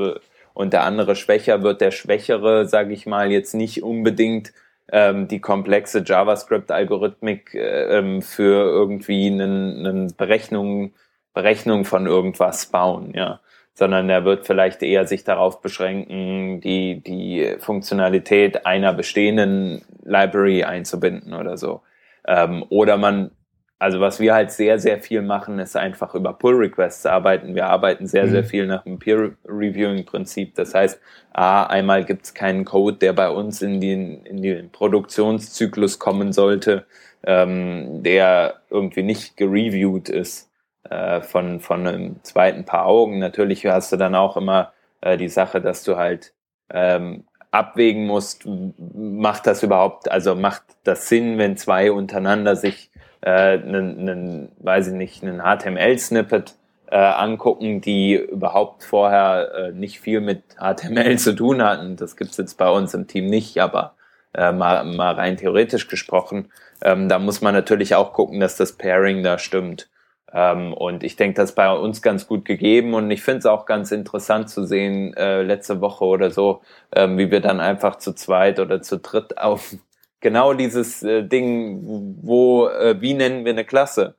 [0.55, 4.53] und der andere schwächer wird der Schwächere, sage ich mal, jetzt nicht unbedingt
[4.91, 10.93] ähm, die komplexe JavaScript-Algorithmik äh, ähm, für irgendwie einen Berechnung,
[11.33, 13.39] Berechnung von irgendwas bauen, ja.
[13.73, 21.33] Sondern er wird vielleicht eher sich darauf beschränken, die, die Funktionalität einer bestehenden Library einzubinden
[21.33, 21.81] oder so.
[22.25, 23.31] Ähm, oder man
[23.77, 27.55] also was wir halt sehr, sehr viel machen, ist einfach über Pull-Requests arbeiten.
[27.55, 28.31] Wir arbeiten sehr, mhm.
[28.31, 30.55] sehr viel nach dem Peer-Reviewing-Prinzip.
[30.55, 30.99] Das heißt,
[31.33, 36.31] A, einmal gibt es keinen Code, der bei uns in den, in den Produktionszyklus kommen
[36.31, 36.85] sollte,
[37.25, 40.49] ähm, der irgendwie nicht gereviewt ist
[40.89, 43.19] äh, von, von einem zweiten Paar Augen.
[43.19, 46.33] Natürlich hast du dann auch immer äh, die Sache, dass du halt
[46.69, 52.91] ähm, abwägen musst, macht das überhaupt, also macht das Sinn, wenn zwei untereinander sich
[53.29, 56.55] einen, einen, weiß ich nicht, einen HTML-Snippet
[56.91, 61.95] äh, angucken, die überhaupt vorher äh, nicht viel mit HTML zu tun hatten.
[61.95, 63.95] Das gibt's jetzt bei uns im Team nicht, aber
[64.33, 66.51] äh, mal, mal rein theoretisch gesprochen.
[66.83, 69.89] Ähm, da muss man natürlich auch gucken, dass das Pairing da stimmt.
[70.33, 73.45] Ähm, und ich denke, das ist bei uns ganz gut gegeben und ich finde es
[73.45, 76.61] auch ganz interessant zu sehen, äh, letzte Woche oder so,
[76.93, 79.75] ähm, wie wir dann einfach zu zweit oder zu dritt auf
[80.21, 84.15] genau dieses äh, Ding, wo, äh, wie nennen wir eine Klasse,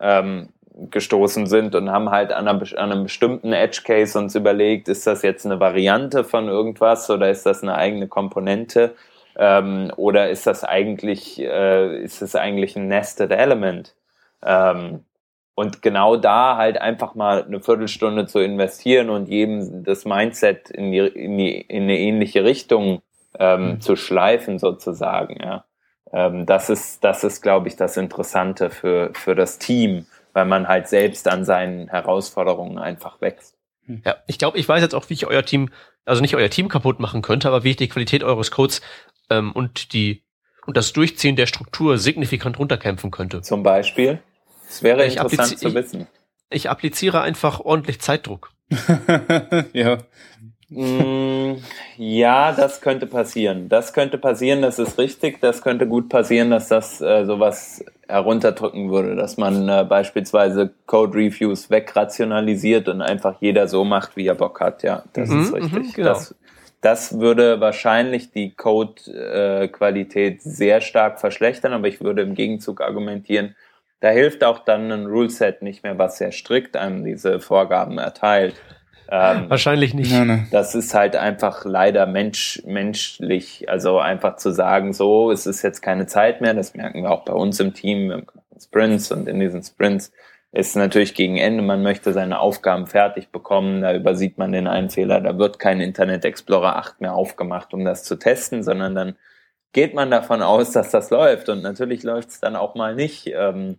[0.00, 4.88] ähm, gestoßen sind und haben halt an, einer, an einem bestimmten Edge Case uns überlegt,
[4.88, 8.94] ist das jetzt eine Variante von irgendwas oder ist das eine eigene Komponente
[9.36, 13.94] ähm, oder ist das eigentlich äh, ist es eigentlich ein nested Element?
[14.42, 15.04] Ähm,
[15.54, 20.92] und genau da halt einfach mal eine Viertelstunde zu investieren und jedem das Mindset in,
[20.92, 23.02] die, in, die, in eine ähnliche Richtung
[23.38, 23.80] ähm, mhm.
[23.80, 25.42] zu schleifen sozusagen.
[25.42, 25.64] Ja.
[26.12, 30.68] Ähm, das ist, das ist, glaube ich, das Interessante für, für das Team, weil man
[30.68, 33.56] halt selbst an seinen Herausforderungen einfach wächst.
[33.86, 34.02] Hm.
[34.04, 35.70] Ja, ich glaube, ich weiß jetzt auch, wie ich euer Team,
[36.04, 38.82] also nicht euer Team kaputt machen könnte, aber wie ich die Qualität eures Codes
[39.30, 40.22] ähm, und die
[40.64, 43.42] und das Durchziehen der Struktur signifikant runterkämpfen könnte.
[43.42, 44.22] Zum Beispiel?
[44.68, 46.06] Es wäre ich interessant zu wissen.
[46.50, 48.52] Ich, ich appliziere einfach ordentlich Zeitdruck.
[49.72, 49.98] ja,
[51.96, 53.68] ja, das könnte passieren.
[53.68, 55.40] Das könnte passieren, das ist richtig.
[55.40, 61.16] Das könnte gut passieren, dass das äh, sowas herunterdrücken würde, dass man äh, beispielsweise Code
[61.16, 64.82] Reviews wegrationalisiert und einfach jeder so macht, wie er Bock hat.
[64.82, 65.72] Ja, das mhm, ist richtig.
[65.72, 66.08] Mhm, genau.
[66.08, 66.34] das,
[66.80, 73.54] das würde wahrscheinlich die Code-Qualität äh, sehr stark verschlechtern, aber ich würde im Gegenzug argumentieren,
[74.00, 78.56] da hilft auch dann ein Rule-Set nicht mehr, was sehr strikt einem diese Vorgaben erteilt.
[79.14, 80.10] Ähm, Wahrscheinlich nicht.
[80.52, 83.68] Das ist halt einfach leider mensch, menschlich.
[83.68, 87.26] Also einfach zu sagen, so, es ist jetzt keine Zeit mehr, das merken wir auch
[87.26, 88.26] bei uns im Team, im
[88.58, 90.12] Sprints und in diesen Sprints
[90.52, 94.88] ist natürlich gegen Ende, man möchte seine Aufgaben fertig bekommen, da übersieht man den einen
[94.88, 99.16] Fehler, da wird kein Internet Explorer 8 mehr aufgemacht, um das zu testen, sondern dann
[99.72, 103.26] geht man davon aus, dass das läuft und natürlich läuft es dann auch mal nicht.
[103.26, 103.76] Ähm,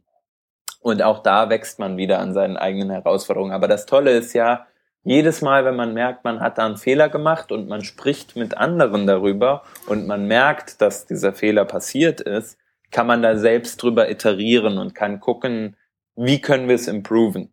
[0.80, 3.54] und auch da wächst man wieder an seinen eigenen Herausforderungen.
[3.54, 4.68] Aber das Tolle ist ja,
[5.04, 8.58] jedes Mal, wenn man merkt, man hat da einen Fehler gemacht und man spricht mit
[8.58, 12.58] anderen darüber und man merkt, dass dieser Fehler passiert ist,
[12.92, 15.76] kann man da selbst drüber iterieren und kann gucken,
[16.16, 17.52] wie können wir es improven.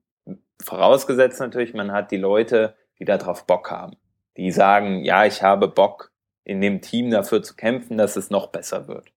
[0.63, 3.97] Vorausgesetzt natürlich, man hat die Leute, die darauf Bock haben.
[4.37, 6.13] Die sagen, ja, ich habe Bock,
[6.45, 9.13] in dem Team dafür zu kämpfen, dass es noch besser wird.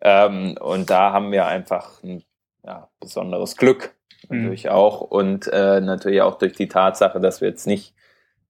[0.00, 2.24] Ähm, und da haben wir einfach ein
[2.64, 3.94] ja, besonderes Glück,
[4.28, 4.70] natürlich mhm.
[4.70, 5.00] auch.
[5.00, 7.94] Und äh, natürlich auch durch die Tatsache, dass wir jetzt nicht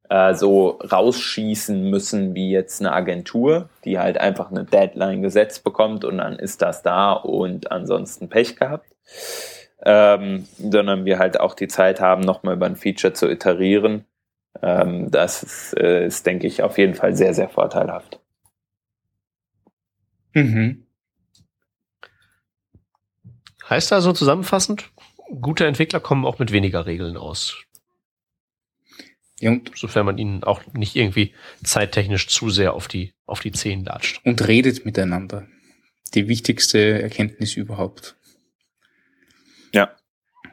[0.08, 6.04] äh, so rausschießen müssen wie jetzt eine Agentur, die halt einfach eine Deadline gesetzt bekommt
[6.04, 8.86] und dann ist das da und ansonsten Pech gehabt.
[9.84, 14.04] Ähm, sondern wir halt auch die Zeit haben, nochmal über ein Feature zu iterieren.
[14.60, 18.20] Ähm, das ist, äh, ist, denke ich, auf jeden Fall sehr, sehr vorteilhaft.
[20.34, 20.86] Mhm.
[23.68, 24.90] Heißt also zusammenfassend,
[25.40, 27.64] gute Entwickler kommen auch mit weniger Regeln aus.
[29.40, 33.52] Ja, und Sofern man ihnen auch nicht irgendwie zeittechnisch zu sehr auf die, auf die
[33.52, 34.20] Zehen latscht.
[34.24, 35.46] Und redet miteinander.
[36.14, 38.16] Die wichtigste Erkenntnis überhaupt.
[39.72, 39.96] Ja.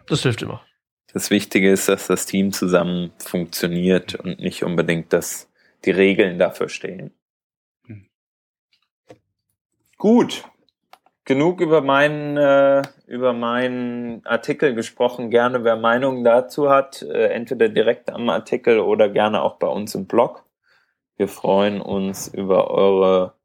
[0.07, 0.65] Das hilft immer.
[1.13, 5.49] Das Wichtige ist, dass das Team zusammen funktioniert und nicht unbedingt, dass
[5.85, 7.11] die Regeln dafür stehen.
[7.85, 8.07] Hm.
[9.97, 10.43] Gut
[11.29, 15.29] genug über meinen, äh, über meinen Artikel gesprochen.
[15.29, 19.93] Gerne, wer Meinungen dazu hat, äh, entweder direkt am Artikel oder gerne auch bei uns
[19.93, 20.43] im Blog.
[21.17, 23.35] Wir freuen uns über eure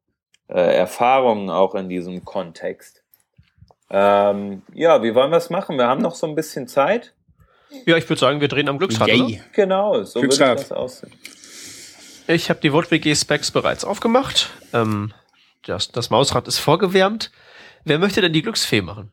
[0.47, 3.03] äh, Erfahrungen auch in diesem Kontext.
[3.91, 5.77] Ähm, ja, wie wollen wir es machen?
[5.77, 7.13] Wir haben noch so ein bisschen Zeit.
[7.85, 9.09] Ja, ich würde sagen, wir drehen am Glücksrad.
[9.09, 9.43] Yay.
[9.53, 10.57] Genau, so Glücksrad.
[10.57, 11.11] würde das aussehen.
[12.27, 14.49] Ich habe die WortWG Specs bereits aufgemacht.
[14.73, 15.13] Ähm,
[15.61, 17.29] das, das Mausrad ist vorgewärmt.
[17.85, 19.11] Wer möchte denn die Glücksfee machen?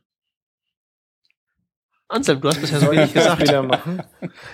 [2.09, 3.41] Anselm, du hast bisher so wenig gesagt.
[3.41, 4.03] Wieder machen?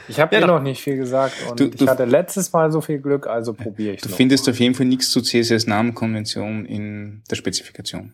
[0.07, 2.71] Ich habe ja, eh noch nicht viel gesagt und du, du, ich hatte letztes Mal
[2.71, 4.53] so viel Glück, also probiere ich Du findest mal.
[4.53, 8.13] auf jeden Fall nichts zu CSS-Namenkonvention in der Spezifikation.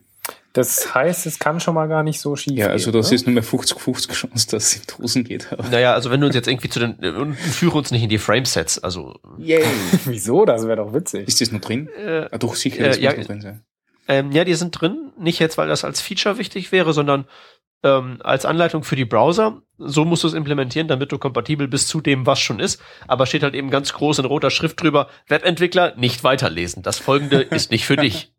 [0.54, 3.16] Das heißt, es kann schon mal gar nicht so schief Ja, also das ne?
[3.16, 5.52] ist nur mehr 50-50 Chance, dass es in Dosen geht.
[5.52, 5.68] Aber.
[5.68, 8.18] Naja, also wenn du uns jetzt irgendwie zu den, äh, führe uns nicht in die
[8.18, 9.18] Framesets, also.
[9.36, 9.64] Yay.
[10.04, 10.44] Wieso?
[10.44, 11.26] Das wäre doch witzig.
[11.28, 11.88] Ist das noch drin?
[11.98, 13.64] Äh, ah, doch, sicher, das äh, ja, noch drin sein.
[14.08, 15.12] Ähm, ja, die sind drin.
[15.18, 17.26] Nicht jetzt, weil das als Feature wichtig wäre, sondern
[17.82, 19.62] ähm, als Anleitung für die Browser.
[19.78, 22.80] So musst du es implementieren, damit du kompatibel bist zu dem, was schon ist.
[23.06, 26.82] Aber steht halt eben ganz groß in roter Schrift drüber, Webentwickler nicht weiterlesen.
[26.82, 28.32] Das folgende ist nicht für dich.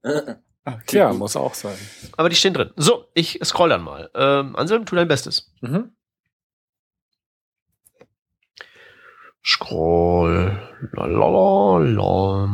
[0.87, 1.77] Tja, muss auch sein.
[2.17, 2.71] Aber die stehen drin.
[2.75, 4.09] So, ich scroll dann mal.
[4.15, 5.51] Ähm, Anselm, tu dein Bestes.
[5.61, 5.91] Mhm.
[9.43, 10.59] Scroll.
[10.93, 12.49] Lalalala.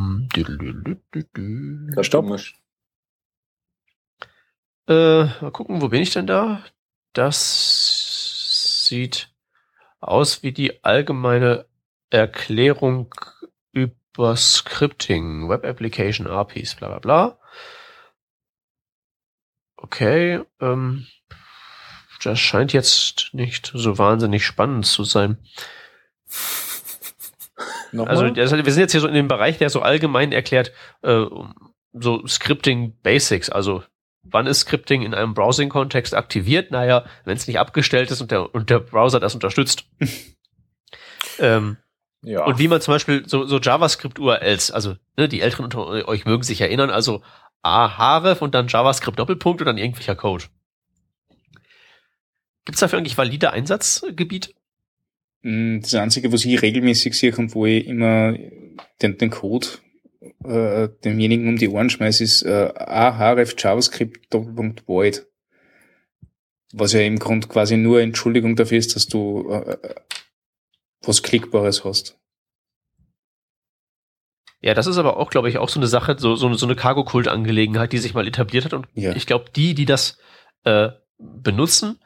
[2.01, 2.25] Stopp.
[4.87, 6.63] Äh, mal gucken, wo bin ich denn da?
[7.13, 9.29] Das sieht
[9.99, 11.65] aus wie die allgemeine
[12.09, 13.13] Erklärung
[13.71, 17.39] über Scripting, Web Application APIs, bla bla bla.
[19.77, 21.07] Okay, ähm,
[22.23, 25.37] das scheint jetzt nicht so wahnsinnig spannend zu sein.
[27.97, 31.25] also das, wir sind jetzt hier so in dem Bereich, der so allgemein erklärt, äh,
[31.93, 33.83] so Scripting Basics, also
[34.23, 36.71] wann ist Scripting in einem Browsing-Kontext aktiviert?
[36.71, 39.85] Naja, wenn es nicht abgestellt ist und der, und der Browser das unterstützt.
[41.39, 41.77] ähm,
[42.23, 42.45] ja.
[42.45, 46.43] Und wie man zum Beispiel so, so JavaScript-URLs, also ne, die Älteren unter euch mögen
[46.43, 47.23] sich erinnern, also
[47.63, 50.45] A, Href und dann JavaScript Doppelpunkt und dann irgendwelcher Code.
[52.65, 54.53] Gibt es dafür eigentlich valide Einsatzgebiete?
[55.41, 58.33] Mm, das Einzige, was ich regelmäßig sehe und wo ich immer
[59.01, 59.67] den, den Code
[60.43, 65.27] äh, demjenigen um die Ohren schmeiße, ist äh, ahref JavaScript Doppelpunkt Void.
[66.73, 69.95] Was ja im Grund quasi nur Entschuldigung dafür ist, dass du äh, äh
[71.03, 72.19] was Klickbares hast.
[74.61, 76.75] Ja, das ist aber auch, glaube ich, auch so eine Sache, so, so, so eine
[76.75, 78.73] Cargo-Kult-Angelegenheit, die sich mal etabliert hat.
[78.73, 79.15] Und ja.
[79.15, 80.19] ich glaube, die, die das
[80.63, 81.99] äh, benutzen,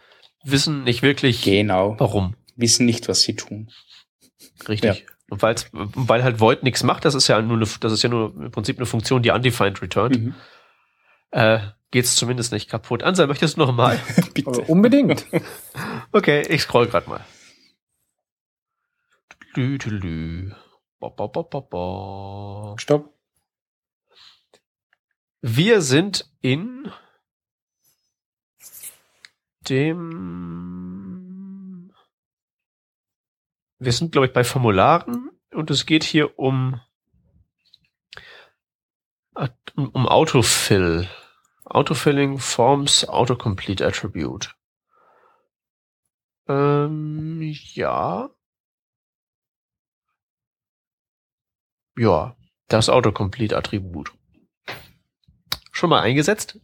[0.45, 1.95] wissen nicht wirklich, genau.
[1.97, 2.35] warum.
[2.55, 3.69] Wissen nicht, was sie tun.
[4.69, 4.99] Richtig.
[4.99, 5.14] Ja.
[5.29, 8.09] Und weil's, weil halt Void nichts macht, das ist ja nur eine, das ist ja
[8.09, 10.19] nur im Prinzip eine Funktion, die undefined returnt.
[10.19, 10.35] Mhm.
[11.31, 11.59] Äh,
[11.91, 13.03] geht's zumindest nicht kaputt.
[13.03, 13.99] Ansa, möchtest du noch mal?
[14.33, 14.61] Bitte.
[14.61, 15.25] unbedingt.
[16.11, 17.25] okay, ich scroll grad mal.
[19.55, 20.51] Lü, lü, lü.
[22.77, 23.13] Stopp.
[25.41, 26.91] Wir sind in
[29.69, 31.04] dem.
[33.79, 36.79] Wir sind, glaube ich, bei Formularen und es geht hier um
[39.75, 41.09] um Autofill.
[41.65, 44.55] Autofilling Forms Autocomplete Attribute.
[46.47, 48.29] Ähm, ja.
[51.97, 52.35] Ja,
[52.67, 54.13] das Autocomplete-Attribut.
[55.71, 56.59] Schon mal eingesetzt?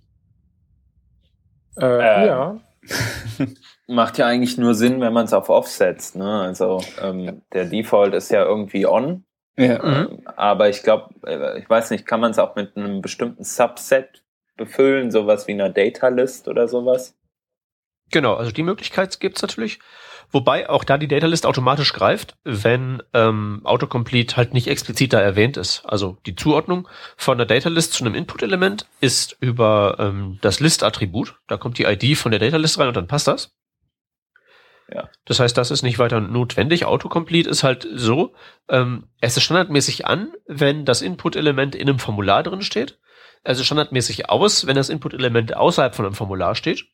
[1.77, 2.59] Äh, äh, ja.
[3.91, 6.15] Macht ja eigentlich nur Sinn, wenn man es auf Off setzt.
[6.15, 6.41] Ne?
[6.41, 9.25] Also ähm, der Default ist ja irgendwie on.
[9.57, 9.83] Ja.
[9.83, 10.21] Mhm.
[10.25, 14.23] Aber ich glaube, äh, ich weiß nicht, kann man es auch mit einem bestimmten Subset
[14.55, 17.17] befüllen, sowas wie einer Data List oder sowas?
[18.11, 19.79] Genau, also die Möglichkeit gibt's natürlich.
[20.31, 25.19] Wobei auch da die Data List automatisch greift, wenn ähm, Autocomplete halt nicht explizit da
[25.19, 25.83] erwähnt ist.
[25.85, 31.39] Also die Zuordnung von der Data List zu einem Input-Element ist über ähm, das List-Attribut.
[31.47, 33.51] Da kommt die ID von der Data List rein und dann passt das.
[34.93, 35.09] Ja.
[35.25, 36.85] Das heißt, das ist nicht weiter notwendig.
[36.85, 38.33] Autocomplete ist halt so,
[38.67, 42.99] ähm, es ist standardmäßig an, wenn das Input-Element in einem Formular drin steht.
[43.43, 46.85] Also standardmäßig aus, wenn das Input-Element außerhalb von einem Formular steht.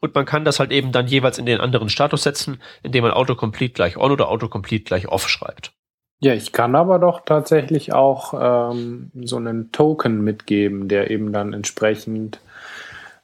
[0.00, 3.12] Und man kann das halt eben dann jeweils in den anderen Status setzen, indem man
[3.12, 5.72] Autocomplete gleich on oder Autocomplete gleich off schreibt.
[6.20, 11.52] Ja, ich kann aber doch tatsächlich auch ähm, so einen Token mitgeben, der eben dann
[11.52, 12.40] entsprechend,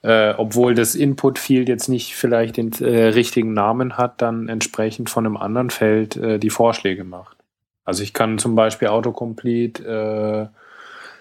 [0.03, 5.27] äh, obwohl das Input-Field jetzt nicht vielleicht den äh, richtigen Namen hat, dann entsprechend von
[5.27, 7.37] einem anderen Feld äh, die Vorschläge macht.
[7.85, 10.59] Also ich kann zum Beispiel Autocomplete äh,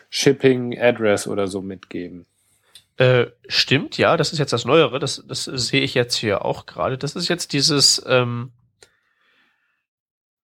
[0.10, 2.26] Shipping Address oder so mitgeben.
[2.98, 6.66] Äh, stimmt, ja, das ist jetzt das Neuere, das, das sehe ich jetzt hier auch
[6.66, 6.98] gerade.
[6.98, 8.52] Das ist jetzt dieses, ähm,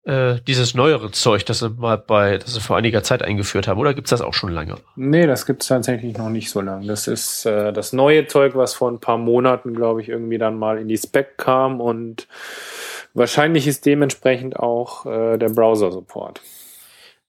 [0.05, 3.79] äh, dieses neuere Zeug, das sie mal bei, das sie vor einiger Zeit eingeführt haben,
[3.79, 4.75] oder gibt's das auch schon lange?
[4.95, 6.87] Nee, das gibt's tatsächlich noch nicht so lange.
[6.87, 10.57] Das ist äh, das neue Zeug, was vor ein paar Monaten, glaube ich, irgendwie dann
[10.57, 12.27] mal in die Spec kam und
[13.13, 16.41] wahrscheinlich ist dementsprechend auch äh, der Browser-Support.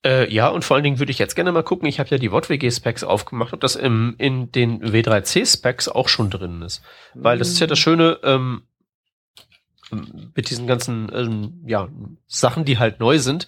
[0.05, 2.17] Äh, ja, und vor allen Dingen würde ich jetzt gerne mal gucken, ich habe ja
[2.17, 6.83] die WOTWG-Specs aufgemacht, ob das im, in den W3C-Specs auch schon drin ist.
[7.15, 8.61] Weil das ist ja das Schöne, ähm,
[10.35, 11.89] mit diesen ganzen ähm, ja,
[12.27, 13.47] Sachen, die halt neu sind,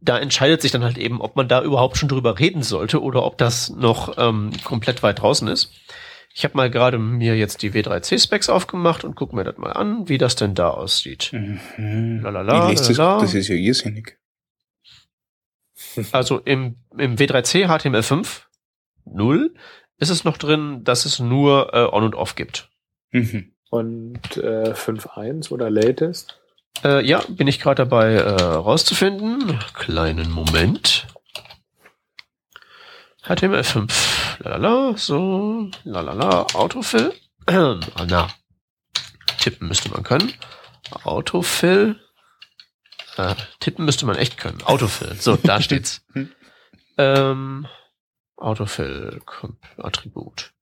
[0.00, 3.24] da entscheidet sich dann halt eben, ob man da überhaupt schon drüber reden sollte oder
[3.24, 5.72] ob das noch ähm, komplett weit draußen ist.
[6.32, 10.08] Ich habe mal gerade mir jetzt die W3C-Specs aufgemacht und gucke mir das mal an,
[10.08, 11.30] wie das denn da aussieht.
[11.32, 12.20] Mhm.
[12.22, 14.16] Lalala, lässt das, das ist ja irrsinnig.
[16.12, 18.42] Also im, im W3C HTML5
[19.06, 19.54] 0
[19.98, 22.70] ist es noch drin, dass es nur äh, On und Off gibt.
[23.10, 23.52] Mhm.
[23.70, 26.38] Und äh, 5.1 oder Latest?
[26.84, 29.58] Äh, ja, bin ich gerade dabei äh, rauszufinden.
[29.74, 31.06] Kleinen Moment.
[33.24, 33.92] HTML5.
[34.40, 37.12] Lalala, so, lalala, Autofill.
[37.46, 37.78] ah,
[38.08, 38.28] na.
[39.38, 40.32] Tippen müsste man können.
[41.04, 42.00] Autofill.
[43.16, 44.62] Äh, tippen müsste man echt können.
[44.64, 45.14] Autofill.
[45.14, 46.04] So, da steht's.
[46.98, 47.66] ähm,
[48.36, 49.20] Autofill,
[49.76, 50.52] Attribut.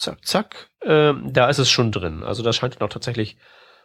[0.00, 0.70] Zack, zack.
[0.82, 2.22] Ähm, da ist es schon drin.
[2.22, 3.36] Also das scheint auch tatsächlich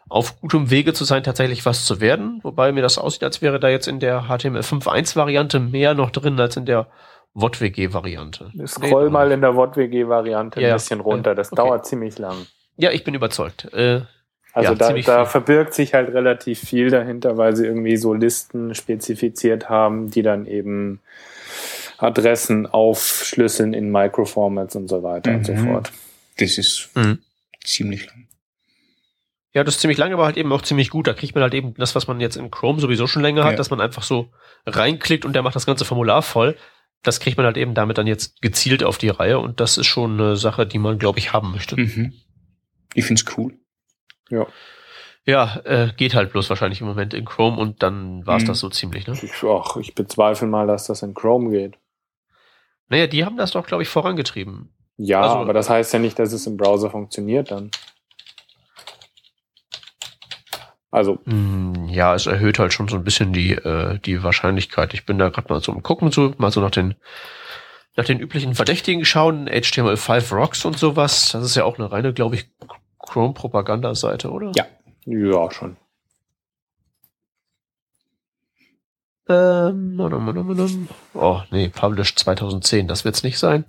[0.08, 2.40] auf gutem Wege zu sein, tatsächlich was zu werden.
[2.44, 6.56] Wobei mir das aussieht, als wäre da jetzt in der HTML5.1-Variante mehr noch drin als
[6.56, 6.88] in der
[7.34, 8.52] WOTWG-Variante.
[8.66, 11.36] Scroll mal in der WOTWG-Variante ja, ein bisschen runter.
[11.36, 11.62] Das okay.
[11.62, 12.46] dauert ziemlich lang.
[12.78, 13.74] Ja, ich bin überzeugt.
[13.74, 14.02] Äh,
[14.54, 18.74] also ja, da, da verbirgt sich halt relativ viel dahinter, weil sie irgendwie so Listen
[18.74, 21.02] spezifiziert haben, die dann eben
[21.98, 25.38] Adressen aufschlüsseln in Microformats und so weiter mhm.
[25.38, 25.68] und so mhm.
[25.68, 25.92] fort.
[26.38, 27.20] Das ist mhm.
[27.64, 28.28] ziemlich lang.
[29.54, 31.08] Ja, das ist ziemlich lang, aber halt eben auch ziemlich gut.
[31.08, 33.52] Da kriegt man halt eben das, was man jetzt in Chrome sowieso schon länger hat,
[33.52, 33.58] ja.
[33.58, 34.30] dass man einfach so
[34.66, 36.58] reinklickt und der macht das ganze Formular voll.
[37.04, 39.88] Das kriegt man halt eben damit dann jetzt gezielt auf die Reihe und das ist
[39.88, 41.80] schon eine Sache, die man, glaube ich, haben möchte.
[41.80, 42.14] Mhm.
[42.96, 43.54] Ich find's cool.
[44.30, 44.46] Ja.
[45.26, 48.48] Ja, äh, geht halt bloß wahrscheinlich im Moment in Chrome und dann war es hm.
[48.50, 49.18] das so ziemlich, ne?
[49.20, 51.80] Ich, ach, ich bezweifle mal, dass das in Chrome geht.
[52.90, 54.70] Naja, die haben das doch, glaube ich, vorangetrieben.
[54.98, 57.72] Ja, also, aber das heißt ja nicht, dass es im Browser funktioniert dann.
[60.92, 61.20] Also.
[61.26, 64.94] Hm, ja, es erhöht halt schon so ein bisschen die, äh, die Wahrscheinlichkeit.
[64.94, 66.96] Ich bin da gerade mal so am gucken, so, mal so nach den,
[67.98, 71.32] nach den üblichen Verdächtigen schauen, HTML5 Rocks und sowas.
[71.34, 72.50] Das ist ja auch eine reine, glaube ich,
[73.00, 74.52] Chrome-Propaganda-Seite, oder?
[74.56, 74.66] Ja.
[75.06, 75.78] Ja, schon.
[79.28, 80.00] Ähm,
[81.14, 83.66] oh, nee, Published 2010, das wird's nicht sein.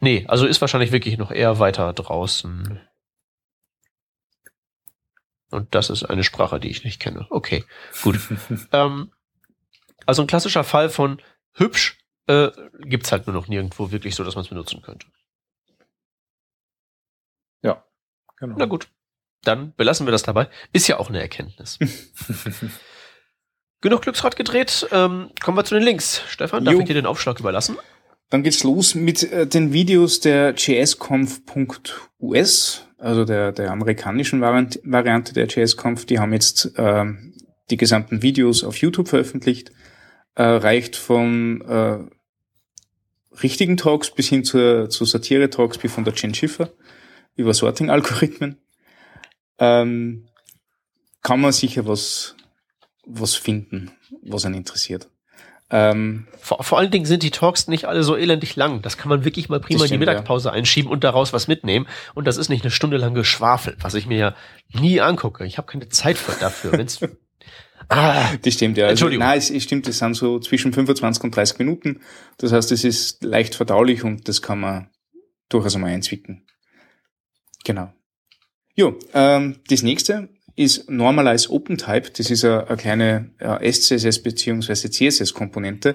[0.00, 2.80] Nee, also ist wahrscheinlich wirklich noch eher weiter draußen.
[5.50, 7.26] Und das ist eine Sprache, die ich nicht kenne.
[7.30, 7.64] Okay,
[8.02, 8.18] gut.
[8.72, 9.12] ähm,
[10.04, 11.22] also ein klassischer Fall von
[11.54, 12.50] hübsch äh,
[12.80, 15.06] gibt's halt nur noch nirgendwo wirklich so, dass man es benutzen könnte.
[17.62, 17.82] Ja,
[18.36, 18.56] genau.
[18.58, 18.88] Na gut,
[19.42, 20.50] dann belassen wir das dabei.
[20.74, 21.78] Ist ja auch eine Erkenntnis.
[23.80, 24.88] Genug Glücksrad gedreht.
[24.92, 26.22] Ähm, kommen wir zu den Links.
[26.28, 26.80] Stefan, darf jo.
[26.80, 27.76] ich dir den Aufschlag überlassen?
[28.30, 31.28] Dann geht's los mit äh, den Videos der jsconf.us,
[32.98, 36.04] also der, der amerikanischen Variante, Variante der JSConf.
[36.06, 37.04] Die haben jetzt äh,
[37.70, 39.70] die gesamten Videos auf YouTube veröffentlicht.
[40.34, 41.98] Äh, reicht von äh,
[43.42, 46.70] richtigen Talks bis hin zur, zu Satire-Talks wie von der Jen Schiffer
[47.34, 48.56] über Sorting-Algorithmen.
[49.58, 50.28] Ähm,
[51.22, 52.36] kann man sicher was,
[53.08, 53.90] was finden,
[54.22, 55.08] was einen interessiert.
[55.70, 58.80] Ähm, vor, vor allen Dingen sind die Talks nicht alle so elendig lang.
[58.80, 60.54] Das kann man wirklich mal prima stimmt, in die Mittagspause ja.
[60.54, 61.86] einschieben und daraus was mitnehmen.
[62.14, 64.34] Und das ist nicht eine Stunde lang Geschwafel, was ich mir ja
[64.72, 65.44] nie angucke.
[65.44, 66.72] Ich habe keine Zeit für dafür.
[66.72, 67.00] Wenn's,
[67.88, 68.84] ah, das stimmt ja.
[68.84, 69.26] Also, Entschuldigung.
[69.26, 72.00] Nein, es, es stimmt, das sind so zwischen 25 und 30 Minuten.
[72.38, 74.90] Das heißt, es ist leicht verdaulich und das kann man
[75.50, 76.46] durchaus einmal einzwicken.
[77.64, 77.92] Genau.
[78.74, 82.10] Jo, ähm, das nächste ist Normalize OpenType.
[82.16, 84.90] Das ist eine, eine kleine SCSS bzw.
[84.90, 85.94] CSS-Komponente,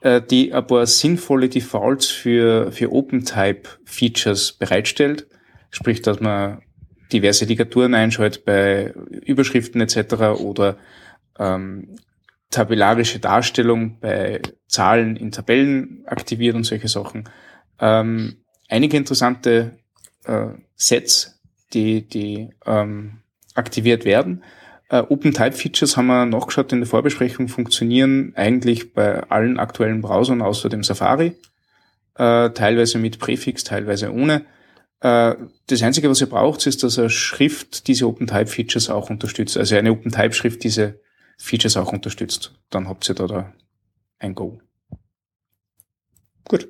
[0.00, 5.26] äh, die ein paar sinnvolle Defaults für, für OpenType-Features bereitstellt.
[5.70, 6.62] Sprich, dass man
[7.12, 8.92] diverse Ligaturen einschaltet bei
[9.24, 10.40] Überschriften etc.
[10.40, 10.76] oder
[11.38, 11.96] ähm,
[12.50, 17.28] tabellarische Darstellung bei Zahlen in Tabellen aktiviert und solche Sachen.
[17.80, 18.36] Ähm,
[18.68, 19.78] einige interessante
[20.24, 21.40] äh, Sets,
[21.72, 23.22] die, die ähm,
[23.56, 24.42] aktiviert werden.
[24.88, 30.68] Äh, Open-Type-Features haben wir nachgeschaut in der Vorbesprechung, funktionieren eigentlich bei allen aktuellen Browsern außer
[30.68, 31.32] dem Safari,
[32.14, 34.44] äh, teilweise mit Präfix, teilweise ohne.
[35.00, 35.34] Äh,
[35.66, 39.90] das Einzige, was ihr braucht, ist, dass eine Schrift diese Open-Type-Features auch unterstützt, also eine
[39.90, 41.00] Open-Type-Schrift diese
[41.38, 42.52] Features auch unterstützt.
[42.70, 43.52] Dann habt ihr da, da
[44.18, 44.60] ein Go.
[46.48, 46.68] Gut.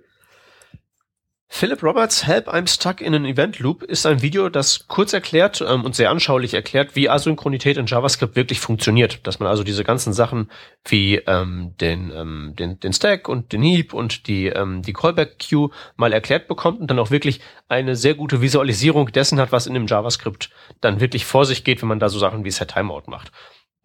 [1.49, 5.64] Philip Roberts Help I'm Stuck in an Event Loop ist ein Video, das kurz erklärt
[5.66, 9.26] ähm, und sehr anschaulich erklärt, wie Asynchronität in JavaScript wirklich funktioniert.
[9.26, 10.51] Dass man also diese ganzen Sachen
[10.84, 15.70] wie ähm, den, ähm, den, den Stack und den Heap und die, ähm, die Callback-Queue
[15.97, 19.74] mal erklärt bekommt und dann auch wirklich eine sehr gute Visualisierung dessen hat, was in
[19.74, 23.05] dem JavaScript dann wirklich vor sich geht, wenn man da so Sachen wie Set Timeout
[23.07, 23.32] macht.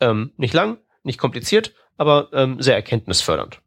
[0.01, 3.61] Ähm, nicht lang, nicht kompliziert, aber ähm, sehr erkenntnisfördernd.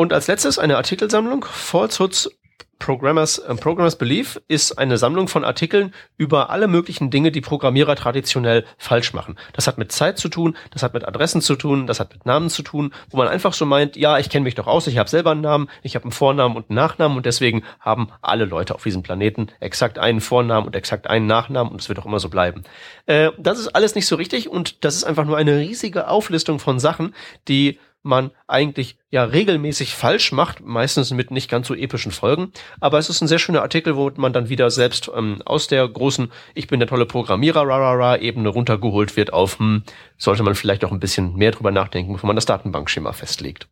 [0.00, 1.44] Und als letztes eine Artikelsammlung.
[1.44, 2.30] Falsehoods
[2.78, 7.96] Programmers, äh, Programmers Belief ist eine Sammlung von Artikeln über alle möglichen Dinge, die Programmierer
[7.96, 9.36] traditionell falsch machen.
[9.54, 12.26] Das hat mit Zeit zu tun, das hat mit Adressen zu tun, das hat mit
[12.26, 14.98] Namen zu tun, wo man einfach so meint, ja, ich kenne mich doch aus, ich
[14.98, 18.44] habe selber einen Namen, ich habe einen Vornamen und einen Nachnamen und deswegen haben alle
[18.44, 22.06] Leute auf diesem Planeten exakt einen Vornamen und exakt einen Nachnamen und es wird auch
[22.06, 22.62] immer so bleiben.
[23.06, 26.60] Äh, das ist alles nicht so richtig und das ist einfach nur eine riesige Auflistung
[26.60, 27.16] von Sachen,
[27.48, 32.52] die man eigentlich ja regelmäßig falsch macht, meistens mit nicht ganz so epischen Folgen.
[32.80, 35.86] Aber es ist ein sehr schöner Artikel, wo man dann wieder selbst ähm, aus der
[35.86, 39.82] großen Ich bin der tolle Programmierer rarara Ebene runtergeholt wird auf hm,
[40.16, 43.68] sollte man vielleicht auch ein bisschen mehr drüber nachdenken, bevor man das Datenbankschema festlegt.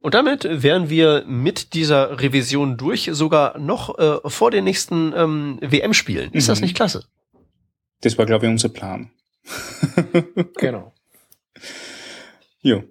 [0.00, 5.58] Und damit wären wir mit dieser Revision durch, sogar noch äh, vor den nächsten ähm,
[5.60, 6.32] WM-Spielen.
[6.32, 6.52] Ist mhm.
[6.52, 7.04] das nicht klasse?
[8.00, 9.10] Das war, glaube ich, unser Plan.
[10.56, 10.92] genau.
[12.60, 12.82] Jo,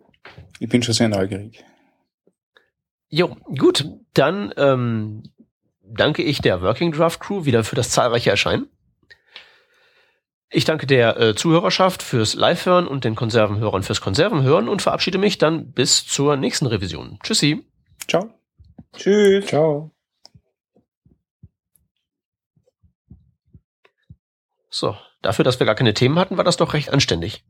[0.59, 1.63] ich bin schon sehr neugierig.
[3.09, 5.23] Jo, gut, dann ähm,
[5.81, 8.69] danke ich der Working Draft Crew wieder für das zahlreiche Erscheinen.
[10.49, 15.37] Ich danke der äh, Zuhörerschaft fürs Live-Hören und den Konservenhörern fürs Konservenhören und verabschiede mich
[15.37, 17.19] dann bis zur nächsten Revision.
[17.21, 17.65] Tschüssi.
[18.07, 18.33] Ciao.
[18.95, 19.45] Tschüss.
[19.45, 19.91] Ciao.
[24.69, 27.43] So, dafür, dass wir gar keine Themen hatten, war das doch recht anständig.